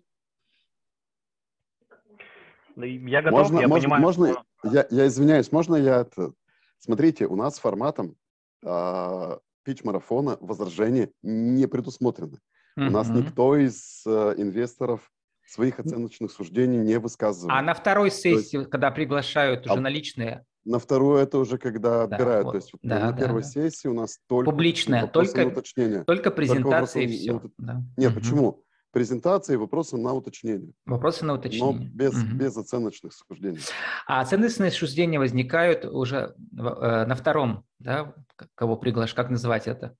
Я 2.75 3.21
готов, 3.21 3.39
можно, 3.39 3.59
я 3.59 3.67
можно, 3.67 3.83
понимаю. 3.83 4.01
Можно, 4.03 4.33
что... 4.33 4.43
я, 4.71 4.87
я 4.89 5.07
извиняюсь, 5.07 5.51
можно 5.51 5.75
я 5.75 6.01
это... 6.01 6.33
Смотрите, 6.79 7.25
у 7.25 7.35
нас 7.35 7.57
форматом 7.57 8.15
э, 8.63 9.37
пич-марафона 9.63 10.37
возражения 10.39 11.09
не 11.23 11.67
предусмотрены. 11.67 12.39
Mm-hmm. 12.77 12.87
У 12.87 12.91
нас 12.91 13.09
никто 13.09 13.55
из 13.57 14.03
э, 14.05 14.35
инвесторов 14.37 15.11
своих 15.47 15.79
оценочных 15.79 16.31
суждений 16.31 16.77
не 16.77 16.99
высказывают. 16.99 17.57
А 17.57 17.61
на 17.61 17.73
второй 17.73 18.11
сессии, 18.11 18.57
есть, 18.57 18.69
когда 18.69 18.91
приглашают 18.91 19.65
уже 19.65 19.75
а, 19.75 19.79
наличные? 19.79 20.45
На 20.65 20.79
вторую 20.79 21.17
это 21.17 21.37
уже 21.37 21.57
когда 21.57 22.05
да, 22.05 22.15
отбирают. 22.15 22.45
Вот, 22.45 22.51
то 22.51 22.57
есть 22.57 22.71
да, 22.81 22.99
на 22.99 23.11
да, 23.11 23.17
первой 23.17 23.41
да. 23.41 23.47
сессии 23.47 23.87
у 23.87 23.93
нас 23.93 24.19
только 24.27 24.51
публичная, 24.51 25.07
только, 25.07 25.47
уточнение. 25.47 26.03
только 26.03 26.29
презентация 26.31 27.03
и 27.03 27.07
все. 27.07 27.41
Да. 27.57 27.81
Нет, 27.95 28.11
угу. 28.11 28.19
почему? 28.19 28.63
Презентации 28.91 29.53
и 29.53 29.57
вопросы 29.57 29.95
на 29.95 30.13
уточнение. 30.13 30.71
Вопросы 30.85 31.23
на 31.23 31.33
уточнение. 31.33 31.73
Но 31.73 31.85
без, 31.93 32.13
угу. 32.13 32.35
без 32.35 32.57
оценочных 32.57 33.13
суждений. 33.13 33.59
А 34.07 34.21
оценочные 34.21 34.71
суждения 34.71 35.19
возникают 35.19 35.85
уже 35.85 36.35
э, 36.57 37.05
на 37.05 37.15
втором, 37.15 37.63
да? 37.79 38.13
Кого 38.55 38.75
приглашать, 38.75 39.15
как 39.15 39.29
называть 39.29 39.67
это? 39.67 39.95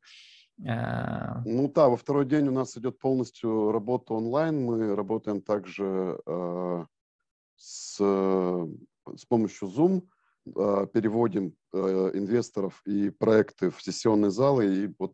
А. 0.66 1.42
Ну 1.46 1.72
да, 1.74 1.88
во 1.88 1.98
второй 1.98 2.26
день 2.26 2.48
у 2.48 2.52
нас 2.52 2.78
идет 2.78 3.00
полностью 3.00 3.72
работа 3.72 4.14
онлайн. 4.14 4.64
Мы 4.64 4.96
работаем 4.96 5.42
также 5.42 6.20
э, 6.26 6.86
с, 7.56 7.98
с 8.00 9.26
помощью 9.28 9.68
Zoom, 9.68 10.08
э, 10.48 10.88
переводим 10.92 11.54
э, 11.74 12.12
инвесторов 12.16 12.82
и 12.86 13.10
проекты 13.12 13.70
в 13.70 13.82
сессионные 13.84 14.32
залы. 14.32 14.66
И 14.74 14.96
вот 14.98 15.14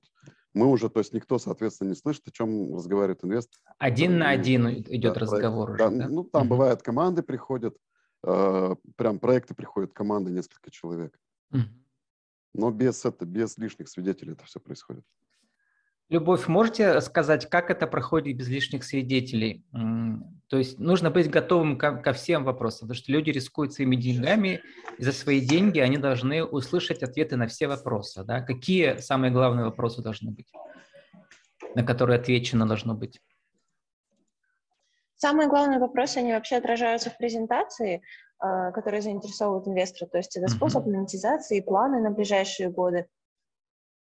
мы 0.53 0.67
уже, 0.67 0.89
то 0.89 0.99
есть 0.99 1.13
никто, 1.13 1.39
соответственно, 1.39 1.89
не 1.89 1.95
слышит, 1.95 2.27
о 2.27 2.31
чем 2.31 2.75
разговаривает 2.75 3.23
инвестор. 3.25 3.59
Один 3.79 4.19
на 4.19 4.29
один 4.29 4.69
идет 4.69 5.15
да, 5.15 5.19
разговор 5.19 5.75
проект, 5.75 5.91
уже, 5.91 5.97
да? 5.99 6.07
да? 6.07 6.13
Ну, 6.13 6.23
там 6.23 6.43
угу. 6.43 6.49
бывает, 6.51 6.81
команды 6.81 7.21
приходят, 7.21 7.75
э, 8.25 8.75
прям 8.95 9.19
проекты 9.19 9.55
приходят, 9.55 9.93
команды, 9.93 10.31
несколько 10.31 10.71
человек. 10.71 11.19
Угу. 11.51 11.63
Но 12.53 12.71
без, 12.71 13.03
это, 13.03 13.25
без 13.25 13.57
лишних 13.57 13.89
свидетелей 13.89 14.33
это 14.33 14.45
все 14.45 14.59
происходит. 14.59 15.03
Любовь, 16.09 16.47
можете 16.47 16.99
сказать, 17.01 17.49
как 17.49 17.71
это 17.71 17.87
проходит 17.87 18.37
без 18.37 18.47
лишних 18.47 18.83
свидетелей? 18.83 19.63
То 20.47 20.57
есть 20.57 20.77
нужно 20.77 21.09
быть 21.09 21.29
готовым 21.29 21.77
ко, 21.77 21.97
ко 21.97 22.13
всем 22.13 22.43
вопросам, 22.43 22.87
потому 22.87 22.95
что 22.95 23.11
люди 23.11 23.31
рискуют 23.31 23.73
своими 23.73 23.95
деньгами, 23.95 24.61
и 24.97 25.03
за 25.03 25.11
свои 25.11 25.41
деньги 25.41 25.79
они 25.79 25.97
должны 25.97 26.43
услышать 26.43 27.01
ответы 27.01 27.37
на 27.37 27.47
все 27.47 27.67
вопросы. 27.67 28.23
Да? 28.23 28.41
Какие 28.41 28.97
самые 28.97 29.31
главные 29.31 29.65
вопросы 29.65 30.01
должны 30.03 30.31
быть, 30.31 30.51
на 31.73 31.83
которые 31.83 32.19
отвечено 32.19 32.67
должно 32.67 32.93
быть? 32.93 33.19
Самые 35.15 35.47
главные 35.47 35.79
вопросы, 35.79 36.17
они 36.17 36.33
вообще 36.33 36.57
отражаются 36.57 37.09
в 37.09 37.17
презентации, 37.17 38.03
а, 38.39 38.71
которые 38.71 39.01
заинтересовывают 39.01 39.67
инвестора. 39.69 40.09
То 40.09 40.17
есть 40.17 40.35
это 40.35 40.49
способ 40.49 40.85
монетизации, 40.85 41.61
планы 41.61 42.01
на 42.01 42.11
ближайшие 42.11 42.69
годы, 42.69 43.07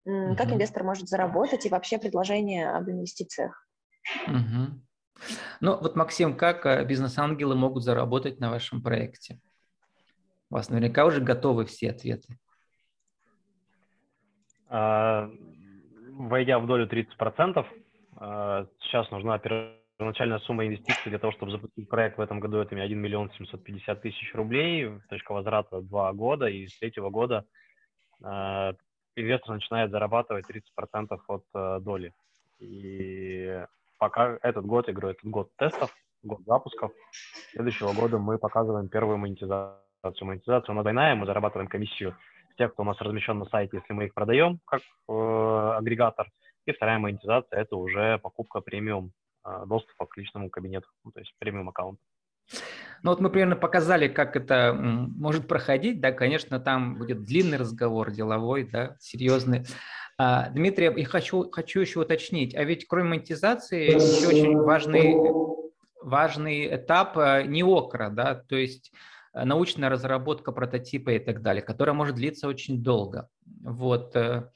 Uh-huh. 0.06 0.36
Как 0.36 0.50
инвестор 0.50 0.84
может 0.84 1.08
заработать 1.08 1.64
и 1.66 1.68
вообще 1.68 1.98
предложение 1.98 2.70
об 2.70 2.88
инвестициях? 2.88 3.66
Uh-huh. 4.26 4.70
Ну 5.60 5.78
вот, 5.78 5.94
Максим, 5.94 6.36
как 6.36 6.66
э, 6.66 6.84
бизнес-ангелы 6.84 7.54
могут 7.54 7.84
заработать 7.84 8.40
на 8.40 8.50
вашем 8.50 8.82
проекте? 8.82 9.38
У 10.50 10.54
вас 10.54 10.68
наверняка 10.68 11.06
уже 11.06 11.20
готовы 11.20 11.64
все 11.64 11.90
ответы. 11.90 12.36
А, 14.68 15.30
войдя 16.10 16.58
в 16.58 16.66
долю 16.66 16.86
30%, 16.86 17.64
а, 18.16 18.66
сейчас 18.80 19.10
нужна 19.10 19.38
первоначальная 19.38 20.40
сумма 20.40 20.66
инвестиций 20.66 21.10
для 21.10 21.18
того, 21.18 21.32
чтобы 21.32 21.52
запустить 21.52 21.88
проект 21.88 22.18
в 22.18 22.20
этом 22.20 22.40
году. 22.40 22.58
Это 22.58 22.74
1 22.74 22.98
миллион 22.98 23.30
750 23.32 24.02
тысяч 24.02 24.34
рублей, 24.34 24.90
точка 25.08 25.32
возврата 25.32 25.80
2 25.80 26.12
года, 26.12 26.46
и 26.46 26.66
с 26.66 26.78
третьего 26.78 27.10
года 27.10 27.44
а, 28.22 28.74
инвестор 29.16 29.54
начинает 29.54 29.90
зарабатывать 29.90 30.46
30% 30.48 31.18
от 31.26 31.44
э, 31.54 31.80
доли. 31.80 32.14
И 32.58 33.64
пока 33.98 34.38
этот 34.42 34.64
год, 34.64 34.88
я 34.88 34.94
говорю, 34.94 35.10
этот 35.10 35.30
год 35.30 35.50
тестов, 35.56 35.94
год 36.22 36.40
запусков, 36.46 36.92
следующего 37.52 37.92
года 37.92 38.18
мы 38.18 38.38
показываем 38.38 38.88
первую 38.88 39.18
монетизацию. 39.18 39.78
Монетизация 40.20 40.72
у 40.72 40.76
нас 40.76 40.84
двойная, 40.84 41.14
мы 41.14 41.26
зарабатываем 41.26 41.68
комиссию 41.68 42.16
с 42.52 42.56
тех, 42.56 42.72
кто 42.72 42.82
у 42.82 42.86
нас 42.86 43.00
размещен 43.00 43.38
на 43.38 43.46
сайте, 43.46 43.78
если 43.78 43.92
мы 43.92 44.06
их 44.06 44.14
продаем 44.14 44.60
как 44.64 44.80
э, 45.08 45.12
агрегатор. 45.78 46.28
И 46.66 46.72
вторая 46.72 46.98
монетизация– 46.98 47.60
это 47.60 47.76
уже 47.76 48.18
покупка 48.18 48.60
премиум 48.60 49.12
э, 49.44 49.64
доступа 49.66 50.06
к 50.06 50.16
личному 50.16 50.50
кабинету, 50.50 50.88
ну, 51.04 51.10
то 51.10 51.20
есть 51.20 51.34
премиум 51.38 51.68
аккаунт. 51.68 51.98
Ну 53.02 53.10
вот 53.10 53.20
мы 53.20 53.30
примерно 53.30 53.56
показали, 53.56 54.06
как 54.06 54.36
это 54.36 54.72
может 54.74 55.48
проходить, 55.48 56.00
да, 56.00 56.12
конечно, 56.12 56.60
там 56.60 56.96
будет 56.96 57.24
длинный 57.24 57.56
разговор, 57.58 58.12
деловой, 58.12 58.64
да, 58.64 58.96
серьезный. 59.00 59.66
А, 60.18 60.50
Дмитрий, 60.50 60.92
я 60.96 61.04
хочу, 61.06 61.50
хочу 61.50 61.80
еще 61.80 62.00
уточнить, 62.00 62.54
а 62.54 62.62
ведь 62.62 62.86
кроме 62.86 63.08
монетизации 63.08 63.94
еще 63.94 64.28
очень 64.28 64.56
важный, 64.56 65.16
важный 66.00 66.76
этап 66.76 67.18
а, 67.18 67.42
неокра, 67.42 68.08
да, 68.08 68.36
то 68.36 68.54
есть 68.54 68.92
а, 69.32 69.44
научная 69.44 69.88
разработка 69.88 70.52
прототипа 70.52 71.10
и 71.10 71.18
так 71.18 71.42
далее, 71.42 71.62
которая 71.62 71.94
может 71.94 72.16
длиться 72.16 72.46
очень 72.46 72.82
долго. 72.82 73.28
Вот. 73.62 74.14
Э, 74.14 74.50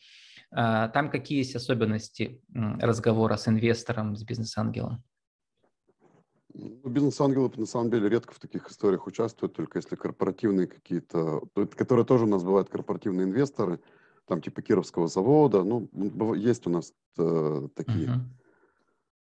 а, 0.53 0.89
там 0.89 1.11
какие 1.11 1.39
есть 1.39 1.57
особенности 1.57 2.41
разговора 2.53 3.37
с 3.37 3.49
инвестором, 3.49 4.17
с 4.17 4.23
бизнес-ангелом? 4.23 5.03
Ну, 6.59 6.89
бизнес-ангелы 6.89 7.53
на 7.57 7.67
самом 7.67 7.91
деле 7.91 8.09
редко 8.09 8.33
в 8.33 8.39
таких 8.39 8.71
историях 8.71 9.07
участвуют, 9.07 9.55
только 9.55 9.79
если 9.79 9.95
корпоративные 9.95 10.67
какие-то, 10.67 11.43
которые 11.77 12.07
тоже 12.07 12.25
у 12.25 12.29
нас 12.29 12.43
бывают 12.43 12.71
корпоративные 12.71 13.27
инвесторы, 13.27 13.79
там 14.25 14.41
типа 14.41 14.63
Кировского 14.63 15.07
завода, 15.07 15.63
ну, 15.63 15.89
есть 16.35 16.67
у 16.67 16.71
нас 16.71 16.95
э, 17.19 17.69
такие. 17.75 18.09
Uh-huh. 18.09 18.21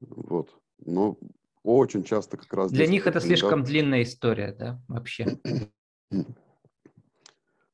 Вот. 0.01 0.51
Но 0.85 1.19
очень 1.63 2.05
часто 2.05 2.37
как 2.37 2.53
раз... 2.53 2.71
Для 2.71 2.87
них 2.87 3.07
это 3.07 3.21
слишком 3.21 3.65
длинная 3.65 4.03
история, 4.03 4.53
да, 4.53 4.83
вообще? 4.87 5.39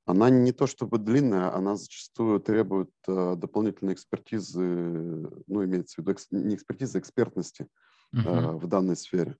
Она 0.04 0.30
не 0.30 0.52
то 0.52 0.66
чтобы 0.66 0.98
длинная, 0.98 1.54
она 1.54 1.76
зачастую 1.76 2.40
требует 2.40 2.90
э, 3.06 3.34
дополнительной 3.36 3.94
экспертизы, 3.94 4.60
ну, 5.46 5.64
имеется 5.64 5.94
в 5.94 5.98
виду 5.98 6.10
экс, 6.12 6.26
не 6.30 6.56
экспертизы, 6.56 6.98
а 6.98 7.00
экспертности 7.00 7.68
uh-huh. 8.14 8.58
в 8.58 8.66
данной 8.66 8.96
сфере. 8.96 9.36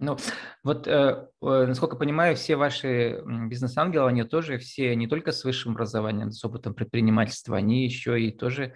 Ну, 0.00 0.16
вот, 0.62 0.86
э, 0.86 1.28
э, 1.42 1.66
насколько 1.66 1.96
понимаю, 1.96 2.36
все 2.36 2.54
ваши 2.54 3.20
бизнес-ангелы, 3.24 4.08
они 4.08 4.22
тоже 4.22 4.58
все 4.58 4.94
не 4.94 5.08
только 5.08 5.32
с 5.32 5.42
высшим 5.42 5.72
образованием, 5.72 6.30
с 6.30 6.44
опытом 6.44 6.72
предпринимательства, 6.72 7.56
они 7.56 7.84
еще 7.84 8.20
и 8.20 8.30
тоже, 8.30 8.74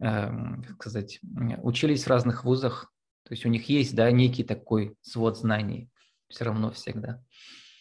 э, 0.00 0.28
как 0.66 0.74
сказать, 0.74 1.20
учились 1.62 2.04
в 2.04 2.08
разных 2.08 2.44
вузах. 2.44 2.90
То 3.22 3.34
есть 3.34 3.46
у 3.46 3.48
них 3.48 3.68
есть, 3.68 3.94
да, 3.94 4.10
некий 4.10 4.42
такой 4.42 4.96
свод 5.00 5.38
знаний 5.38 5.90
все 6.28 6.44
равно 6.44 6.72
всегда. 6.72 7.22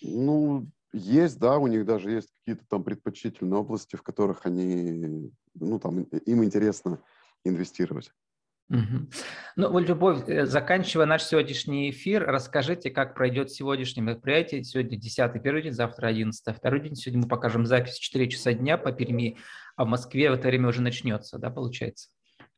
Ну, 0.04 0.68
есть, 0.94 1.40
да, 1.40 1.58
у 1.58 1.66
них 1.66 1.86
даже 1.86 2.12
есть 2.12 2.30
какие-то 2.40 2.64
там 2.70 2.84
предпочтительные 2.84 3.60
области, 3.60 3.96
в 3.96 4.04
которых 4.04 4.46
они, 4.46 5.32
ну, 5.56 5.80
там, 5.80 6.04
им 6.04 6.44
интересно 6.44 7.00
инвестировать. 7.44 8.12
Угу. 8.70 9.10
Ну, 9.58 9.80
Любовь, 9.80 10.28
э, 10.28 10.46
заканчивая 10.46 11.06
наш 11.06 11.24
сегодняшний 11.24 11.92
эфир, 11.92 12.26
расскажите, 12.26 12.90
как 12.90 13.14
пройдет 13.14 13.52
сегодняшнее 13.52 14.04
мероприятие. 14.04 14.64
Сегодня 14.64 14.98
10 14.98 15.42
первый 15.44 15.64
день, 15.64 15.74
завтра 15.74 16.08
11 16.08 16.56
второй 16.56 16.80
день. 16.80 16.96
Сегодня 16.96 17.24
мы 17.24 17.28
покажем 17.28 17.66
запись 17.66 17.98
в 17.98 18.02
4 18.02 18.30
часа 18.30 18.54
дня 18.54 18.78
по 18.78 18.92
Перми, 18.92 19.38
а 19.76 19.86
в 19.86 19.88
Москве 19.88 20.32
в 20.32 20.34
это 20.34 20.48
время 20.48 20.70
уже 20.70 20.82
начнется, 20.82 21.38
да, 21.38 21.50
получается? 21.50 22.10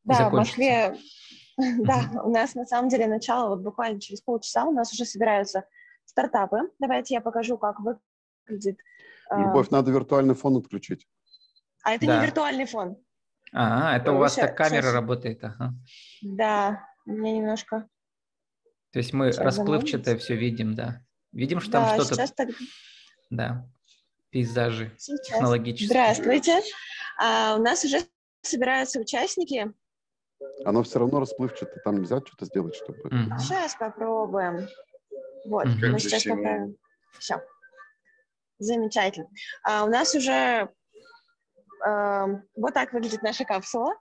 Да, 0.03 0.29
в 0.29 0.33
Москве, 0.33 0.95
да, 1.57 2.21
у 2.23 2.29
нас 2.29 2.55
на 2.55 2.65
самом 2.65 2.89
деле 2.89 3.07
начало, 3.07 3.49
вот 3.49 3.61
буквально 3.61 3.99
через 3.99 4.21
полчаса 4.21 4.65
у 4.65 4.71
нас 4.71 4.93
уже 4.93 5.05
собираются 5.05 5.65
стартапы. 6.05 6.69
Давайте 6.79 7.15
я 7.15 7.21
покажу, 7.21 7.57
как 7.57 7.77
выглядит. 7.79 8.79
А, 9.29 9.41
Любовь, 9.41 9.69
надо 9.69 9.91
виртуальный 9.91 10.35
фон 10.35 10.57
отключить. 10.57 11.07
А 11.83 11.93
это 11.93 12.05
да. 12.05 12.19
не 12.19 12.25
виртуальный 12.25 12.65
фон. 12.65 12.97
А, 13.57 13.95
это 13.95 14.11
у 14.11 14.17
вас 14.17 14.35
так 14.35 14.57
камера 14.57 14.81
сейчас... 14.81 14.93
работает, 14.93 15.41
ага. 15.41 15.73
Да, 16.21 16.89
у 17.05 17.11
меня 17.11 17.37
немножко. 17.37 17.87
То 18.91 18.99
есть 18.99 19.13
мы 19.13 19.31
сейчас 19.31 19.45
расплывчатое 19.45 20.17
все 20.17 20.35
видим, 20.35 20.75
да. 20.75 21.01
Видим, 21.31 21.61
что 21.61 21.71
да, 21.71 21.95
там 21.95 22.05
что-то... 22.05 22.33
Так... 22.33 22.49
Да, 23.29 23.65
пейзажи 24.29 24.91
сейчас. 24.97 25.25
технологические. 25.27 25.87
Здравствуйте. 25.87 26.61
А, 27.17 27.55
у 27.57 27.61
нас 27.61 27.85
уже 27.85 27.99
собираются 28.41 28.99
участники. 28.99 29.73
Оно 30.65 30.83
все 30.83 30.99
равно 30.99 31.21
расплывчатое, 31.21 31.81
там 31.81 31.99
нельзя 31.99 32.17
что-то 32.25 32.45
сделать, 32.45 32.75
чтобы... 32.75 33.09
Сейчас 33.39 33.75
попробуем. 33.75 34.67
Вот, 35.45 35.65
угу. 35.65 35.87
мы 35.91 35.99
сейчас 35.99 36.25
поправим. 36.25 36.75
Все. 37.19 37.41
Замечательно. 38.59 39.29
А, 39.63 39.85
у 39.85 39.87
нас 39.87 40.13
уже 40.13 40.69
вот 41.79 42.73
так 42.73 42.93
выглядит 42.93 43.23
наша 43.23 43.45
капсула. 43.45 43.93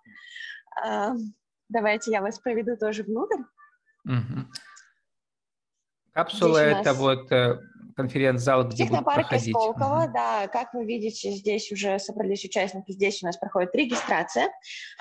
Давайте 1.69 2.11
я 2.11 2.21
вас 2.21 2.39
проведу 2.39 2.77
тоже 2.77 3.03
внутрь. 3.03 3.43
Угу. 4.05 4.47
Капсула– 6.13 6.59
это 6.59 6.95
вот 6.95 7.33
э, 7.33 7.59
конференц-зал, 7.97 8.69
где 8.69 8.85
будут 8.85 9.05
проходить. 9.05 9.55
Сколково, 9.55 10.05
угу. 10.05 10.13
да. 10.13 10.47
Как 10.49 10.73
вы 10.75 10.85
видите, 10.85 11.33
здесь 11.33 11.73
уже 11.73 11.99
собрались 11.99 12.45
участники, 12.45 12.93
здесь 12.93 13.23
у 13.23 13.27
нас 13.27 13.37
проходит 13.37 13.75
регистрация. 13.75 14.51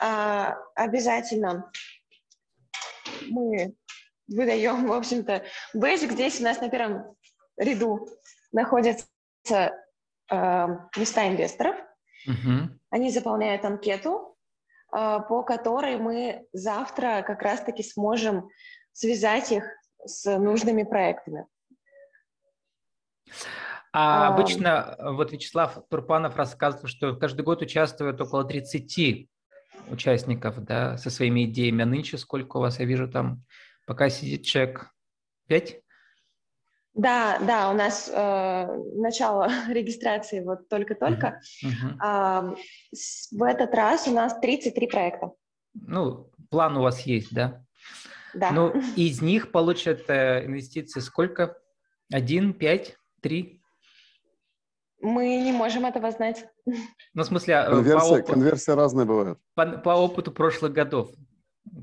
А, 0.01 0.55
обязательно 0.75 1.69
мы 3.29 3.75
выдаем, 4.27 4.87
в 4.87 4.93
общем-то, 4.93 5.43
бейджик. 5.73 6.13
Здесь 6.13 6.39
у 6.39 6.43
нас 6.43 6.59
на 6.61 6.69
первом 6.69 7.15
ряду 7.57 8.07
находятся 8.51 9.05
э, 9.49 10.67
места 10.97 11.27
инвесторов. 11.27 11.75
Угу. 12.27 12.69
Они 12.89 13.09
заполняют 13.09 13.65
анкету, 13.65 14.37
а, 14.91 15.19
по 15.19 15.43
которой 15.43 15.97
мы 15.97 16.45
завтра 16.53 17.23
как 17.25 17.41
раз-таки 17.41 17.83
сможем 17.83 18.49
связать 18.91 19.51
их 19.51 19.65
с 20.05 20.37
нужными 20.37 20.83
проектами. 20.83 21.47
А, 23.91 24.27
а 24.27 24.33
обычно 24.33 24.95
вот 24.99 25.31
Вячеслав 25.31 25.77
Турпанов 25.89 26.35
рассказывал, 26.35 26.87
что 26.87 27.15
каждый 27.15 27.43
год 27.43 27.61
участвует 27.61 28.19
около 28.19 28.43
30 28.43 29.29
участников 29.89 30.63
да, 30.63 30.97
со 30.97 31.09
своими 31.09 31.45
идеями. 31.45 31.83
А 31.83 31.85
нынче 31.85 32.17
сколько 32.17 32.57
у 32.57 32.61
вас? 32.61 32.79
Я 32.79 32.85
вижу 32.85 33.07
там, 33.07 33.43
пока 33.85 34.09
сидит 34.09 34.45
человек 34.45 34.91
5? 35.47 35.82
Да, 36.93 37.39
да, 37.39 37.71
у 37.71 37.73
нас 37.73 38.09
э, 38.13 38.67
начало 38.95 39.49
регистрации 39.67 40.41
вот 40.41 40.69
только-только. 40.69 41.41
Uh-huh. 41.63 42.53
Э, 42.53 42.55
в 43.31 43.43
этот 43.43 43.73
раз 43.73 44.07
у 44.07 44.11
нас 44.11 44.39
33 44.39 44.87
проекта. 44.87 45.31
Ну, 45.73 46.29
план 46.51 46.77
у 46.77 46.83
вас 46.83 47.01
есть, 47.01 47.33
да? 47.33 47.63
Да. 48.35 48.51
Ну, 48.51 48.73
из 48.95 49.21
них 49.21 49.51
получат 49.51 50.07
э, 50.07 50.45
инвестиции 50.45 50.99
сколько? 50.99 51.57
Один, 52.11 52.53
пять, 52.53 52.95
три? 53.21 53.61
Мы 55.01 55.37
не 55.37 55.51
можем 55.51 55.85
этого 55.85 56.11
знать. 56.11 56.45
Ну, 57.15 57.21
в 57.21 57.25
смысле, 57.27 57.57
а, 57.57 57.69
конверсия, 57.69 57.99
по 57.99 58.13
опыту, 58.13 58.33
конверсия 58.33 58.73
разная 58.73 59.05
бывает. 59.05 59.37
По, 59.53 59.65
по 59.65 59.89
опыту 59.89 60.31
прошлых 60.31 60.73
годов, 60.73 61.11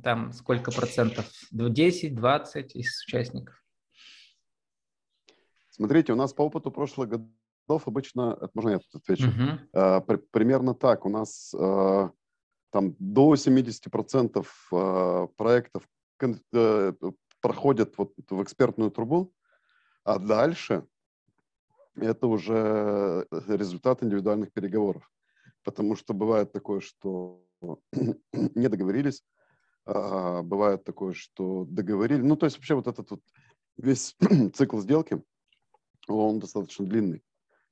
там 0.02 0.32
сколько 0.32 0.72
процентов? 0.72 1.26
10, 1.52 2.16
20 2.16 2.74
из 2.74 3.04
участников? 3.06 3.60
Смотрите, 5.80 6.12
у 6.12 6.16
нас 6.16 6.34
по 6.34 6.42
опыту 6.42 6.70
прошлых 6.70 7.08
годов 7.08 7.88
обычно, 7.88 8.36
это 8.38 8.50
можно 8.52 8.68
я 8.68 8.80
отвечу, 8.92 9.28
uh-huh. 9.28 9.58
а, 9.72 10.00
при, 10.02 10.16
примерно 10.16 10.74
так. 10.74 11.06
У 11.06 11.08
нас 11.08 11.54
а, 11.54 12.10
там 12.70 12.94
до 12.98 13.32
70% 13.32 14.46
а, 14.72 15.26
проектов 15.38 15.88
кон, 16.18 16.38
а, 16.52 16.92
проходят 17.40 17.96
вот 17.96 18.12
в 18.28 18.42
экспертную 18.42 18.90
трубу, 18.90 19.32
а 20.04 20.18
дальше 20.18 20.84
это 21.96 22.26
уже 22.26 23.26
результат 23.30 24.02
индивидуальных 24.02 24.52
переговоров. 24.52 25.10
Потому 25.64 25.96
что 25.96 26.12
бывает 26.12 26.52
такое, 26.52 26.80
что 26.80 27.42
не 28.34 28.68
договорились, 28.68 29.24
а 29.86 30.42
бывает 30.42 30.84
такое, 30.84 31.14
что 31.14 31.64
договорились. 31.64 32.22
Ну, 32.22 32.36
то 32.36 32.44
есть 32.44 32.58
вообще 32.58 32.74
вот 32.74 32.86
этот 32.86 33.10
вот 33.10 33.22
весь 33.78 34.14
цикл 34.54 34.78
сделки, 34.78 35.22
он 36.08 36.38
достаточно 36.38 36.86
длинный. 36.86 37.22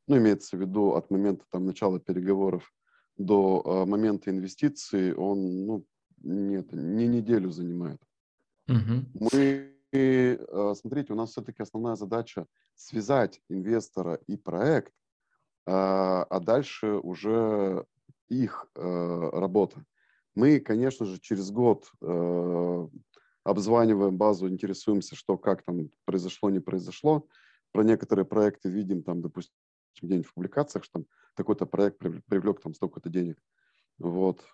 Ну, 0.07 0.17
имеется 0.19 0.57
в 0.57 0.61
виду 0.61 0.95
от 0.95 1.11
момента 1.11 1.45
там, 1.51 1.67
начала 1.67 2.01
переговоров 2.01 2.73
до 3.17 3.63
э, 3.65 3.89
момента 3.89 4.31
инвестиций, 4.31 5.15
он 5.15 5.67
ну, 5.67 5.85
нет, 6.19 6.73
не 6.73 7.07
неделю 7.07 7.51
занимает. 7.51 8.01
Угу. 8.69 9.29
Мы 9.33 9.75
и 9.93 10.39
смотрите, 10.75 11.15
у 11.15 11.17
нас 11.17 11.31
все-таки 11.31 11.63
основная 11.63 11.97
задача 11.97 12.47
связать 12.75 13.41
инвестора 13.49 14.21
и 14.27 14.37
проект, 14.37 14.93
а, 15.67 16.25
а 16.25 16.41
дальше 16.41 16.93
уже 16.93 17.85
их 18.29 18.67
э, 18.75 19.31
работа. 19.33 19.85
Мы, 20.35 20.61
конечно 20.61 21.07
же, 21.07 21.19
через 21.19 21.51
год 21.51 21.91
э, 22.01 22.89
обзваниваем 23.45 24.17
базу, 24.17 24.49
интересуемся, 24.49 25.17
что 25.17 25.37
как 25.37 25.63
там 25.65 25.91
произошло, 26.05 26.51
не 26.51 26.61
произошло. 26.61 27.27
Про 27.73 27.83
некоторые 27.83 28.25
проекты 28.25 28.71
видим 28.71 29.03
там, 29.03 29.21
допустим, 29.21 29.55
где-нибудь 30.03 30.27
в 30.27 30.35
публикациях, 30.35 30.85
что 30.85 31.01
там 31.01 31.07
такой-то 31.35 31.67
проект 31.67 31.99
привлек 31.99 32.61
там 32.61 32.75
столько-то 32.75 33.09
денег. 33.09 33.43
Вот. 33.99 34.45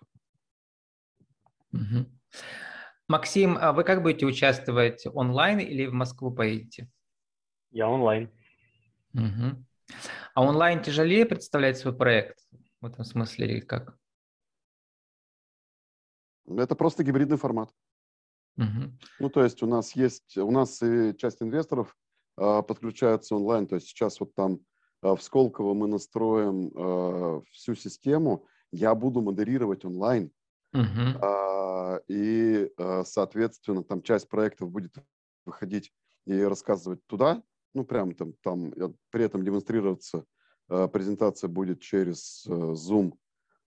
Угу. 1.71 2.05
Максим, 3.07 3.57
а 3.59 3.71
вы 3.73 3.83
как 3.83 4.01
будете 4.01 4.25
участвовать 4.25 5.05
онлайн 5.05 5.59
или 5.59 5.85
в 5.85 5.93
Москву 5.93 6.33
поедете? 6.33 6.89
Я 7.71 7.89
онлайн. 7.89 8.31
Угу. 9.13 9.65
А 10.33 10.41
онлайн 10.41 10.81
тяжелее 10.81 11.25
представлять 11.25 11.77
свой 11.77 11.95
проект 11.95 12.39
в 12.81 12.85
этом 12.85 13.05
смысле 13.05 13.47
или 13.47 13.59
как? 13.59 13.97
Это 16.47 16.75
просто 16.75 17.03
гибридный 17.03 17.37
формат. 17.37 17.71
Угу. 18.57 18.97
Ну, 19.19 19.29
то 19.29 19.43
есть 19.43 19.61
у 19.63 19.67
нас 19.67 19.95
есть, 19.95 20.37
у 20.37 20.49
нас 20.51 20.81
и 20.81 21.15
часть 21.17 21.41
инвесторов 21.41 21.95
подключаются 22.35 23.35
онлайн, 23.35 23.67
то 23.67 23.75
есть 23.75 23.87
сейчас 23.87 24.19
вот 24.19 24.33
там 24.35 24.59
э, 25.01 25.15
в 25.15 25.21
Сколково 25.21 25.73
мы 25.73 25.87
настроим 25.87 26.71
э, 26.75 27.41
всю 27.51 27.75
систему, 27.75 28.45
я 28.71 28.93
буду 28.95 29.21
модерировать 29.21 29.85
онлайн, 29.85 30.31
э, 31.21 31.99
и, 32.07 32.69
э, 32.77 33.03
соответственно, 33.05 33.83
там 33.83 34.01
часть 34.01 34.27
проектов 34.29 34.71
будет 34.71 34.95
выходить 35.45 35.93
и 36.25 36.41
рассказывать 36.41 37.05
туда, 37.07 37.41
ну, 37.73 37.83
прям 37.85 38.13
там, 38.13 38.33
там 38.41 38.73
при 39.11 39.23
этом 39.23 39.43
демонстрироваться 39.43 40.25
э, 40.69 40.87
презентация 40.87 41.47
будет 41.47 41.81
через 41.81 42.45
э, 42.47 42.51
Zoom, 42.51 43.13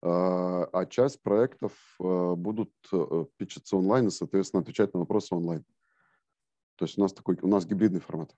а, 0.05 0.68
а 0.72 0.87
часть 0.87 1.22
проектов 1.22 1.72
э, 2.01 2.35
будут 2.37 2.72
э, 2.92 3.25
пичаться 3.37 3.77
онлайн 3.77 4.09
и, 4.09 4.11
соответственно, 4.11 4.62
отвечать 4.62 4.92
на 4.94 5.01
вопросы 5.01 5.33
онлайн. 5.35 5.64
То 6.77 6.85
есть 6.85 6.98
у 6.98 7.03
нас 7.03 7.12
такой, 7.12 7.38
у 7.40 7.46
нас 7.46 7.64
гибридный 7.64 8.01
формат. 8.01 8.35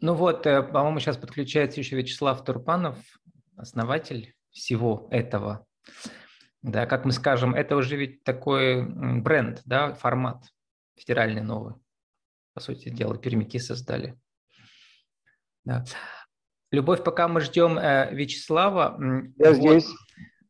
Ну 0.00 0.14
вот, 0.14 0.46
э, 0.46 0.62
по-моему, 0.62 0.98
сейчас 0.98 1.18
подключается 1.18 1.80
еще 1.80 1.96
Вячеслав 1.96 2.42
Турпанов, 2.42 2.98
основатель 3.56 4.34
всего 4.50 5.08
этого. 5.10 5.66
Да, 6.62 6.86
как 6.86 7.04
мы 7.04 7.12
скажем, 7.12 7.54
это 7.54 7.76
уже 7.76 7.96
ведь 7.96 8.22
такой 8.24 8.82
бренд, 8.82 9.62
да, 9.64 9.94
формат 9.94 10.44
федеральный 10.96 11.42
новый. 11.42 11.74
По 12.54 12.60
сути 12.60 12.88
дела, 12.88 13.16
пермяки 13.16 13.58
создали. 13.58 14.18
Да. 15.64 15.84
Любовь, 16.70 17.02
пока 17.04 17.28
мы 17.28 17.40
ждем 17.40 17.78
э, 17.78 18.14
Вячеслава. 18.14 18.98
Я 19.36 19.52
вот, 19.52 19.56
здесь. 19.56 19.88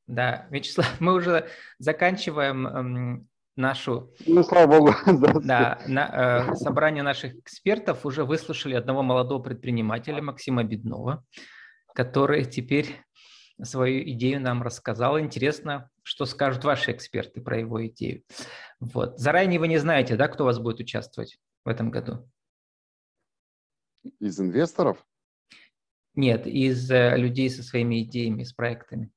Да, 0.06 0.46
Вячеслав, 0.50 0.88
мы 1.00 1.14
уже 1.14 1.48
заканчиваем 1.78 3.28
нашу... 3.56 4.12
Ну, 4.26 4.42
слава 4.42 4.66
богу. 4.66 4.94
Да, 5.44 5.80
на, 5.86 6.50
э, 6.50 6.54
собрание 6.56 7.02
наших 7.02 7.34
экспертов 7.34 8.06
уже 8.06 8.24
выслушали 8.24 8.74
одного 8.74 9.02
молодого 9.02 9.42
предпринимателя 9.42 10.22
Максима 10.22 10.64
Беднова, 10.64 11.24
который 11.94 12.44
теперь 12.44 12.96
свою 13.62 14.02
идею 14.10 14.40
нам 14.40 14.62
рассказал. 14.62 15.18
Интересно, 15.20 15.90
что 16.02 16.24
скажут 16.26 16.64
ваши 16.64 16.92
эксперты 16.92 17.40
про 17.40 17.58
его 17.58 17.86
идею. 17.86 18.22
Вот. 18.80 19.18
Заранее 19.18 19.60
вы 19.60 19.68
не 19.68 19.78
знаете, 19.78 20.16
да, 20.16 20.28
кто 20.28 20.44
у 20.44 20.46
вас 20.46 20.58
будет 20.58 20.80
участвовать 20.80 21.38
в 21.64 21.68
этом 21.68 21.90
году? 21.90 22.28
Из 24.18 24.40
инвесторов? 24.40 25.04
Нет, 26.14 26.46
из 26.46 26.90
э, 26.90 27.16
людей 27.16 27.50
со 27.50 27.62
своими 27.62 28.02
идеями, 28.02 28.44
с 28.44 28.52
проектами. 28.52 29.10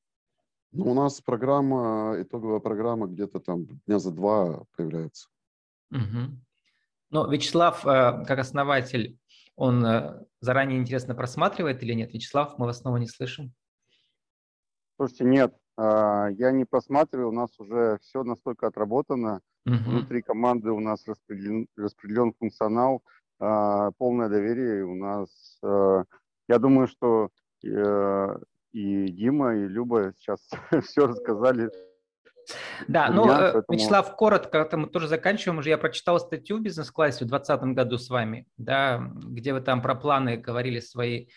Ну, 0.73 0.91
у 0.91 0.93
нас 0.93 1.21
программа, 1.21 2.15
итоговая 2.19 2.59
программа 2.59 3.07
где-то 3.07 3.39
там 3.39 3.65
дня 3.86 3.99
за 3.99 4.12
два 4.12 4.63
появляется. 4.75 5.29
Угу. 5.91 6.41
Ну, 7.12 7.31
Вячеслав, 7.31 7.86
э, 7.86 8.25
как 8.25 8.39
основатель, 8.39 9.19
он 9.55 9.86
э, 9.86 10.25
заранее 10.41 10.79
интересно 10.79 11.13
просматривает 11.13 11.83
или 11.83 11.93
нет? 11.93 12.13
Вячеслав, 12.13 12.57
мы 12.57 12.65
вас 12.65 12.79
снова 12.79 12.97
не 12.97 13.07
слышим. 13.07 13.53
Слушайте, 14.95 15.25
нет, 15.25 15.55
а, 15.77 16.29
я 16.29 16.51
не 16.51 16.65
просматриваю, 16.65 17.29
у 17.29 17.33
нас 17.33 17.59
уже 17.59 17.99
все 18.01 18.23
настолько 18.23 18.67
отработано. 18.67 19.41
Угу. 19.65 19.75
Внутри 19.75 20.21
команды 20.21 20.71
у 20.71 20.79
нас 20.79 21.07
распределен, 21.07 21.67
распределен 21.77 22.33
функционал, 22.33 23.03
а, 23.39 23.91
полное 23.91 24.29
доверие 24.29 24.86
у 24.86 24.95
нас 24.95 25.29
я 26.47 26.59
думаю, 26.59 26.88
что 26.88 27.29
э, 27.63 28.38
и 28.73 29.07
Дима, 29.07 29.55
и 29.55 29.67
Люба 29.67 30.13
сейчас 30.17 30.39
все 30.83 31.07
рассказали. 31.07 31.69
Да, 32.88 33.09
ну, 33.09 33.23
меня, 33.23 33.36
э, 33.36 33.51
поэтому... 33.53 33.77
Вячеслав, 33.77 34.15
коротко, 34.17 34.57
это 34.57 34.75
мы 34.75 34.88
тоже 34.88 35.07
заканчиваем 35.07 35.59
уже. 35.59 35.69
Я 35.69 35.77
прочитал 35.77 36.19
статью 36.19 36.57
в 36.57 36.62
бизнес-классе 36.62 37.23
в 37.23 37.29
2020 37.29 37.75
году 37.75 37.97
с 37.97 38.09
вами, 38.09 38.47
да, 38.57 39.09
где 39.15 39.53
вы 39.53 39.62
там 39.62 39.81
про 39.81 39.95
планы 39.95 40.36
говорили 40.36 40.79
свои. 40.79 41.27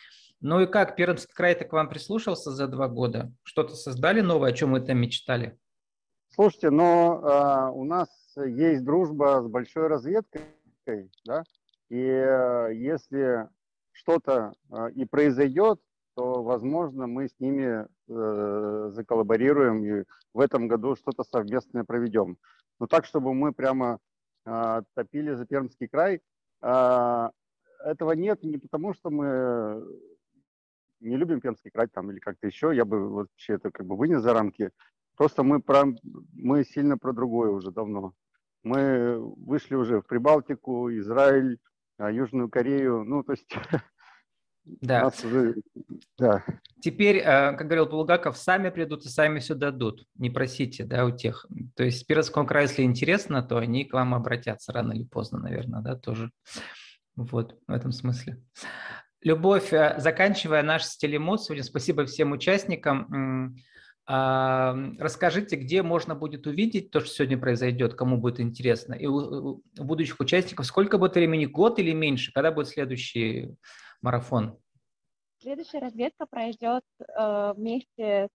Ну 0.41 0.61
и 0.61 0.67
как, 0.67 0.97
Пермский 0.97 1.33
край 1.33 1.55
так 1.55 1.71
к 1.71 1.73
вам 1.73 1.89
прислушался 1.89 2.51
за 2.51 2.67
два 2.67 2.89
года? 2.89 3.33
Что-то 3.45 3.75
создали 3.75 4.21
новое, 4.21 4.51
о 4.51 4.53
чем 4.53 4.73
вы 4.73 4.81
там 4.81 4.99
мечтали? 4.99 5.57
Слушайте, 6.31 6.71
но 6.71 7.21
э, 7.23 7.71
у 7.73 7.85
нас 7.85 8.09
есть 8.37 8.85
дружба 8.85 9.43
с 9.43 9.49
большой 9.49 9.87
разведкой, 9.87 10.43
да, 11.25 11.45
и 11.89 11.99
э, 11.99 12.71
если 12.75 13.49
что-то 13.93 14.53
э, 14.71 14.91
и 14.95 15.05
произойдет, 15.07 15.81
то, 16.17 16.43
возможно, 16.43 17.07
мы 17.07 17.29
с 17.29 17.39
ними 17.39 17.87
э, 18.09 18.91
заколлаборируем 18.91 19.85
и 19.85 20.05
в 20.33 20.41
этом 20.41 20.67
году 20.67 20.97
что-то 20.97 21.25
совместное 21.25 21.85
проведем. 21.85 22.39
Но 22.81 22.87
так, 22.87 23.05
чтобы 23.05 23.35
мы 23.35 23.53
прямо 23.53 23.99
э, 24.47 24.83
топили 24.95 25.35
за 25.35 25.45
Пермский 25.45 25.89
край, 25.89 26.23
э, 26.63 27.29
этого 27.85 28.13
нет 28.13 28.43
не 28.43 28.57
потому, 28.57 28.95
что 28.95 29.11
мы 29.11 29.85
не 31.01 31.17
любим 31.17 31.43
Пермский 31.43 31.71
край 31.71 31.89
там 31.89 32.11
или 32.11 32.19
как-то 32.19 32.47
еще, 32.47 32.75
я 32.75 32.87
бы 32.87 33.09
вообще 33.11 33.55
это 33.55 33.71
как 33.71 33.87
бы 33.87 33.95
вынес 33.97 34.23
за 34.23 34.33
рамки. 34.33 34.71
Просто 35.17 35.43
мы, 35.43 35.61
про, 35.61 35.85
мы 36.33 36.65
сильно 36.65 36.97
про 36.97 37.13
другое 37.13 37.51
уже 37.51 37.71
давно. 37.71 38.15
Мы 38.63 39.19
вышли 39.19 39.75
уже 39.75 40.01
в 40.01 40.07
Прибалтику, 40.07 40.91
Израиль, 40.91 41.59
а, 41.99 42.11
Южную 42.11 42.49
Корею, 42.49 43.05
ну, 43.05 43.23
то 43.23 43.33
есть... 43.33 43.55
Да. 44.67 45.13
Уже... 45.25 45.55
да. 46.19 46.45
Теперь, 46.81 47.19
э, 47.19 47.23
как 47.57 47.67
говорил 47.67 47.87
Булгаков, 47.87 48.37
сами 48.37 48.71
придут 48.71 49.05
и 49.07 49.09
сами 49.09 49.39
все 49.39 49.55
дадут. 49.55 50.05
Не 50.17 50.29
просите, 50.29 50.85
да, 50.85 51.05
у 51.05 51.11
тех. 51.11 51.47
То 51.77 51.85
есть 51.85 52.05
в 52.05 52.07
Пермском 52.07 52.47
крае, 52.47 52.67
если 52.67 52.83
интересно, 52.83 53.43
то 53.43 53.59
они 53.59 53.85
к 53.85 53.93
вам 53.93 54.15
обратятся 54.15 54.73
рано 54.73 54.93
или 54.93 55.05
поздно, 55.05 55.39
наверное, 55.39 55.81
да, 55.81 55.97
тоже. 55.97 56.31
Вот, 57.15 57.57
в 57.67 57.73
этом 57.73 57.93
смысле. 57.93 58.43
Любовь, 59.23 59.73
э, 59.73 59.95
заканчивая 59.99 60.63
наш 60.63 60.85
стилемод, 60.85 61.43
сегодня 61.43 61.65
спасибо 61.65 62.05
всем 62.05 62.33
участникам. 62.33 63.57
Расскажите, 64.09 65.57
где 65.57 65.83
можно 65.83 66.15
будет 66.15 66.47
увидеть 66.47 66.93
то, 66.93 67.01
что 67.01 67.09
сегодня 67.09 67.39
произойдет, 67.39 67.95
кому 67.95 68.19
будет 68.19 68.39
интересно. 68.39 68.95
И 68.95 69.07
у 69.07 69.65
будущих 69.75 70.21
участников 70.21 70.67
сколько 70.67 70.97
будет 70.97 71.17
времени, 71.17 71.47
год 71.47 71.81
или 71.81 71.93
меньше? 71.93 72.31
Когда 72.33 72.53
будет 72.53 72.69
следующий 72.69 73.57
марафон? 74.07 74.57
следующая 75.41 75.81
разведка 75.81 76.27
пройдет 76.27 76.85
э, 76.99 77.53
вместе. 77.57 78.29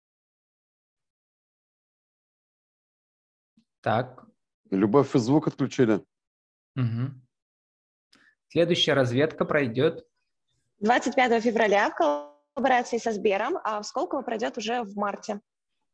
Так. 3.81 4.25
Любовь 4.71 5.15
и 5.15 5.19
звук 5.19 5.47
отключили. 5.47 6.03
Угу. 6.75 7.13
Следующая 8.49 8.93
разведка 8.93 9.45
пройдет 9.45 10.05
25 10.79 11.43
февраля 11.43 11.89
в 11.89 11.95
коллаборации 11.95 12.97
со 12.97 13.11
Сбером, 13.11 13.57
а 13.63 13.81
в 13.81 13.85
Сколково 13.85 14.21
пройдет 14.21 14.57
уже 14.57 14.83
в 14.83 14.95
марте. 14.95 15.35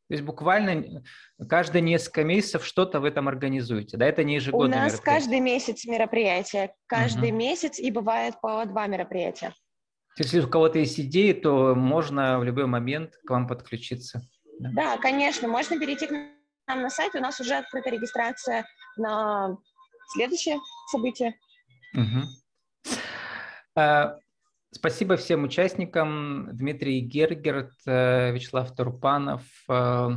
То 0.08 0.14
есть 0.14 0.22
буквально 0.22 1.02
каждые 1.48 1.82
несколько 1.82 2.24
месяцев 2.24 2.64
что-то 2.64 3.00
в 3.00 3.04
этом 3.04 3.28
организуете, 3.28 3.96
да? 3.96 4.06
Это 4.06 4.22
не 4.24 4.34
ежегодное 4.36 4.78
У 4.78 4.82
нас 4.82 5.00
каждый 5.00 5.40
месяц 5.40 5.84
мероприятие, 5.84 6.74
каждый 6.86 7.30
угу. 7.30 7.38
месяц 7.38 7.78
и 7.78 7.90
бывает 7.90 8.40
по 8.40 8.64
два 8.66 8.86
мероприятия. 8.86 9.52
Если 10.18 10.40
у 10.40 10.48
кого-то 10.48 10.78
есть 10.78 10.98
идеи, 10.98 11.32
то 11.32 11.74
можно 11.74 12.38
в 12.38 12.44
любой 12.44 12.66
момент 12.66 13.14
к 13.26 13.30
вам 13.30 13.46
подключиться. 13.46 14.22
Да, 14.58 14.70
да 14.74 14.96
конечно, 14.96 15.46
можно 15.46 15.78
перейти 15.78 16.06
к 16.06 16.10
нам 16.10 16.82
на 16.82 16.90
сайт, 16.90 17.14
у 17.14 17.20
нас 17.20 17.38
уже 17.40 17.54
открыта 17.54 17.90
регистрация 17.90 18.66
на 18.96 19.56
следующее 20.14 20.58
событие. 20.90 21.38
Угу. 21.94 22.22
Спасибо 24.70 25.16
всем 25.16 25.44
участникам. 25.44 26.50
Дмитрий 26.52 27.00
Гергерт, 27.00 27.72
э, 27.86 28.32
Вячеслав 28.32 28.74
Турпанов, 28.74 29.42
э, 29.70 30.08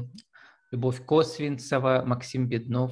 Любовь 0.71 1.05
Косвинцева, 1.05 2.03
Максим 2.05 2.47
Беднов. 2.47 2.91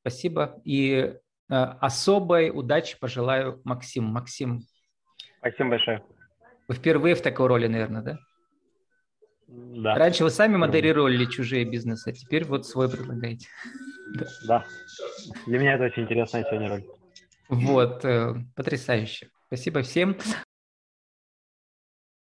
Спасибо. 0.00 0.60
И 0.64 0.92
э, 0.94 1.14
особой 1.48 2.50
удачи 2.50 2.98
пожелаю 2.98 3.60
Максим. 3.64 4.04
Максим. 4.04 4.62
Спасибо 5.42 5.70
большое. 5.70 6.02
Вы 6.68 6.74
впервые 6.76 7.16
в 7.16 7.20
такой 7.20 7.48
роли, 7.48 7.66
наверное, 7.66 8.02
да? 8.02 8.18
Да. 9.48 9.96
Раньше 9.96 10.22
вы 10.22 10.30
сами 10.30 10.56
модерировали 10.56 11.24
чужие 11.24 11.64
бизнесы, 11.64 12.08
а 12.08 12.12
теперь 12.12 12.44
вот 12.44 12.64
свой 12.64 12.88
предлагаете. 12.88 13.48
Да. 14.46 14.64
Для 15.46 15.58
меня 15.58 15.74
это 15.74 15.84
очень 15.86 16.04
интересная 16.04 16.44
сегодня 16.44 16.68
роль. 16.68 16.84
Вот, 17.48 18.02
потрясающе. 18.54 19.30
Спасибо 19.48 19.82
всем. 19.82 20.16